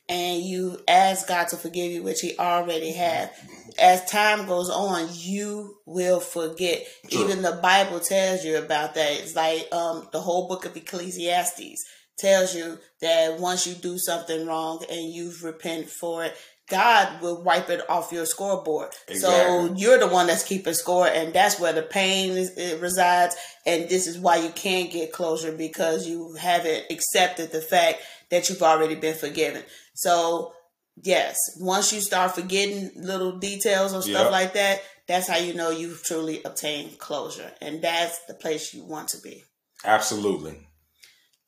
and 0.08 0.42
you 0.42 0.78
ask 0.88 1.28
God 1.28 1.48
to 1.48 1.56
forgive 1.56 1.92
you, 1.92 2.02
which 2.02 2.20
He 2.20 2.36
already 2.38 2.92
had. 2.92 3.30
As 3.78 4.04
time 4.04 4.46
goes 4.46 4.68
on, 4.68 5.08
you 5.12 5.76
will 5.86 6.20
forget. 6.20 6.84
Even 7.08 7.42
the 7.42 7.58
Bible 7.62 8.00
tells 8.00 8.44
you 8.44 8.58
about 8.58 8.94
that. 8.94 9.12
It's 9.20 9.36
like 9.36 9.72
um, 9.72 10.08
the 10.12 10.20
whole 10.20 10.48
book 10.48 10.64
of 10.66 10.76
Ecclesiastes 10.76 11.84
tells 12.18 12.54
you 12.54 12.78
that 13.00 13.38
once 13.38 13.66
you 13.66 13.74
do 13.74 13.98
something 13.98 14.46
wrong 14.46 14.84
and 14.90 15.12
you've 15.12 15.42
repent 15.42 15.88
for 15.88 16.24
it, 16.24 16.36
God 16.72 17.20
will 17.20 17.42
wipe 17.42 17.68
it 17.68 17.88
off 17.90 18.12
your 18.12 18.24
scoreboard. 18.24 18.92
Exactly. 19.06 19.68
So 19.68 19.74
you're 19.76 19.98
the 19.98 20.08
one 20.08 20.26
that's 20.26 20.42
keeping 20.42 20.72
score, 20.72 21.06
and 21.06 21.34
that's 21.34 21.60
where 21.60 21.74
the 21.74 21.82
pain 21.82 22.32
is, 22.32 22.80
resides. 22.80 23.36
And 23.66 23.90
this 23.90 24.06
is 24.06 24.18
why 24.18 24.36
you 24.36 24.48
can't 24.48 24.90
get 24.90 25.12
closure 25.12 25.52
because 25.52 26.08
you 26.08 26.34
haven't 26.40 26.86
accepted 26.90 27.52
the 27.52 27.60
fact 27.60 28.00
that 28.30 28.48
you've 28.48 28.62
already 28.62 28.94
been 28.94 29.14
forgiven. 29.14 29.62
So 29.94 30.54
yes, 31.02 31.36
once 31.60 31.92
you 31.92 32.00
start 32.00 32.34
forgetting 32.34 32.90
little 32.96 33.38
details 33.38 33.92
or 33.92 34.00
stuff 34.00 34.24
yep. 34.24 34.32
like 34.32 34.54
that, 34.54 34.80
that's 35.06 35.28
how 35.28 35.36
you 35.36 35.52
know 35.52 35.68
you've 35.68 36.02
truly 36.02 36.42
obtained 36.42 36.98
closure. 36.98 37.52
And 37.60 37.82
that's 37.82 38.18
the 38.24 38.34
place 38.34 38.72
you 38.72 38.82
want 38.82 39.08
to 39.08 39.20
be. 39.20 39.44
Absolutely. 39.84 40.58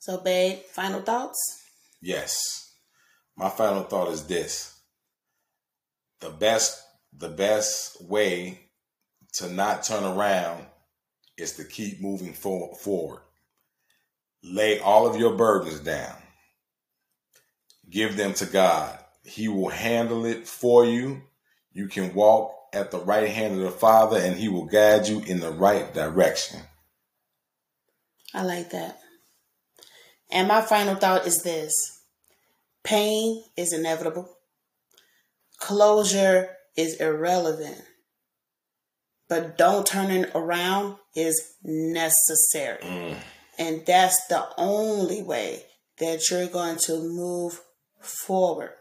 So, 0.01 0.19
babe, 0.19 0.59
final 0.71 1.01
thoughts? 1.01 1.39
Yes. 2.03 2.37
My 3.39 3.49
final 3.49 3.85
thought 3.85 4.13
is 4.13 4.27
this. 4.27 4.74
The 6.25 6.31
best 6.31 6.83
the 7.17 7.29
best 7.29 8.03
way 8.03 8.59
to 9.35 9.49
not 9.49 9.85
turn 9.85 10.05
around 10.05 10.65
is 11.37 11.53
to 11.57 11.65
keep 11.65 12.01
moving 12.01 12.33
forward. 12.33 13.21
Lay 14.43 14.81
all 14.81 15.07
of 15.07 15.19
your 15.19 15.37
burdens 15.37 15.81
down 15.81 16.17
give 17.91 18.17
them 18.17 18.35
to 18.35 18.47
God. 18.47 18.99
He 19.25 19.49
will 19.49 19.69
handle 19.69 20.25
it 20.27 20.47
for 20.47 20.85
you. 20.85 21.23
You 21.73 21.89
can 21.89 22.15
walk 22.15 22.55
at 22.73 22.91
the 22.91 22.99
right 22.99 23.29
hand 23.29 23.55
of 23.55 23.61
the 23.61 23.71
Father 23.71 24.19
and 24.19 24.37
He 24.37 24.49
will 24.49 24.67
guide 24.67 25.07
you 25.07 25.21
in 25.21 25.41
the 25.41 25.51
right 25.51 25.93
direction. 25.95 26.61
I 28.33 28.43
like 28.43 28.71
that. 28.71 28.99
And 30.31 30.49
my 30.49 30.61
final 30.61 30.97
thought 30.97 31.27
is 31.27 31.43
this 31.43 32.01
pain 32.83 33.45
is 33.57 33.73
inevitable, 33.73 34.29
closure 35.65 36.51
is 36.77 37.01
irrelevant, 37.01 37.81
but 39.31 39.57
don't 39.57 39.87
turn 39.87 40.11
it 40.11 40.31
around 40.35 40.97
is 41.17 41.55
necessary. 41.65 42.83
Mm. 42.83 43.17
And 43.59 43.87
that's 43.87 44.27
the 44.27 44.47
only 44.59 45.23
way 45.23 45.65
that 45.99 46.29
you're 46.29 46.49
going 46.49 46.77
to 46.81 46.99
move 46.99 47.63
forward 48.01 48.73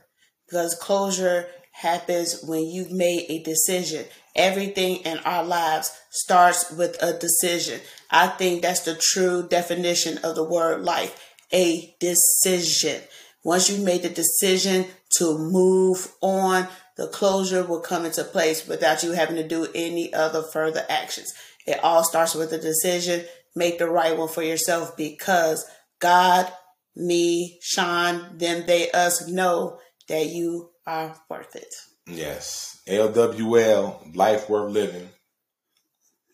because 0.45 0.75
closure 0.75 1.47
happens 1.71 2.43
when 2.43 2.65
you've 2.65 2.91
made 2.91 3.27
a 3.29 3.41
decision. 3.43 4.03
Everything 4.35 4.97
in 5.05 5.19
our 5.19 5.45
lives 5.45 5.89
starts 6.11 6.69
with 6.69 7.01
a 7.01 7.17
decision. 7.17 7.79
I 8.11 8.27
think 8.27 8.61
that's 8.61 8.81
the 8.81 8.99
true 8.99 9.47
definition 9.47 10.17
of 10.17 10.35
the 10.35 10.43
word 10.43 10.83
life 10.83 11.17
a 11.53 11.95
decision. 12.01 13.03
Once 13.43 13.69
you've 13.69 13.85
made 13.85 14.01
the 14.01 14.09
decision 14.09 14.85
to 15.17 15.37
move 15.37 16.11
on, 16.21 16.67
the 16.97 17.07
closure 17.07 17.63
will 17.63 17.81
come 17.81 18.05
into 18.05 18.23
place 18.23 18.67
without 18.67 19.03
you 19.03 19.11
having 19.11 19.35
to 19.35 19.47
do 19.47 19.67
any 19.73 20.13
other 20.13 20.41
further 20.41 20.85
actions. 20.89 21.33
It 21.65 21.79
all 21.83 22.03
starts 22.03 22.35
with 22.35 22.51
a 22.53 22.57
decision. 22.57 23.25
Make 23.55 23.79
the 23.79 23.89
right 23.89 24.17
one 24.17 24.27
for 24.27 24.43
yourself 24.43 24.97
because 24.97 25.65
God 25.99 26.51
me, 26.95 27.59
Sean, 27.61 28.37
them, 28.37 28.65
they, 28.67 28.91
us 28.91 29.27
know 29.27 29.79
that 30.07 30.27
you 30.27 30.69
are 30.85 31.15
worth 31.29 31.55
it. 31.55 31.73
Yes. 32.07 32.81
LWL, 32.87 34.15
life 34.15 34.49
worth 34.49 34.71
living. 34.71 35.09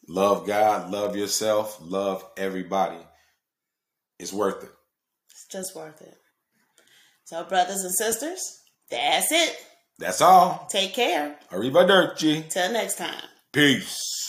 Love 0.08 0.48
God, 0.48 0.92
love 0.92 1.15
yourself, 1.15 1.78
love 1.82 2.26
everybody. 2.36 2.98
It's 4.18 4.34
worth 4.34 4.63
it. 4.63 4.72
It's 5.30 5.46
just 5.46 5.76
worth 5.76 6.02
it. 6.02 6.18
So, 7.26 7.44
brothers 7.44 7.84
and 7.84 7.94
sisters, 7.94 8.59
that's 8.89 9.32
it. 9.32 9.56
That's 9.97 10.21
all. 10.21 10.67
Take 10.69 10.93
care. 10.93 11.36
Arrivederci. 11.52 12.49
Till 12.49 12.71
next 12.71 12.97
time. 12.97 13.21
Peace. 13.52 14.19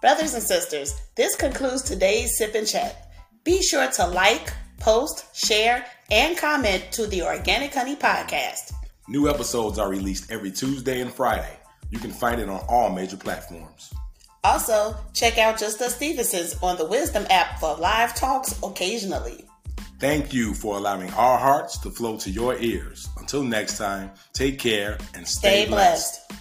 Brothers 0.00 0.32
and 0.32 0.42
sisters, 0.42 0.98
this 1.14 1.36
concludes 1.36 1.82
today's 1.82 2.38
Sip 2.38 2.54
and 2.54 2.66
Chat. 2.66 3.12
Be 3.44 3.62
sure 3.62 3.86
to 3.92 4.06
like, 4.06 4.50
post, 4.78 5.26
share, 5.36 5.84
and 6.10 6.38
comment 6.38 6.90
to 6.92 7.06
the 7.06 7.22
Organic 7.22 7.74
Honey 7.74 7.96
Podcast. 7.96 8.72
New 9.08 9.28
episodes 9.28 9.78
are 9.78 9.90
released 9.90 10.30
every 10.30 10.50
Tuesday 10.50 11.02
and 11.02 11.12
Friday. 11.12 11.54
You 11.90 11.98
can 11.98 12.12
find 12.12 12.40
it 12.40 12.48
on 12.48 12.64
all 12.66 12.88
major 12.88 13.18
platforms. 13.18 13.92
Also, 14.42 14.96
check 15.12 15.36
out 15.38 15.58
Just 15.58 15.80
Us 15.82 15.94
Stevenson's 15.96 16.56
on 16.62 16.76
the 16.76 16.86
Wisdom 16.86 17.26
app 17.28 17.60
for 17.60 17.76
live 17.76 18.14
talks 18.14 18.58
occasionally. 18.62 19.44
Thank 19.98 20.32
you 20.32 20.54
for 20.54 20.78
allowing 20.78 21.12
our 21.12 21.38
hearts 21.38 21.76
to 21.80 21.90
flow 21.90 22.16
to 22.18 22.30
your 22.30 22.56
ears. 22.56 23.06
Until 23.18 23.42
next 23.42 23.76
time, 23.76 24.10
take 24.32 24.58
care 24.58 24.96
and 25.14 25.28
stay, 25.28 25.64
stay 25.64 25.68
blessed. 25.68 26.26
blessed. 26.28 26.39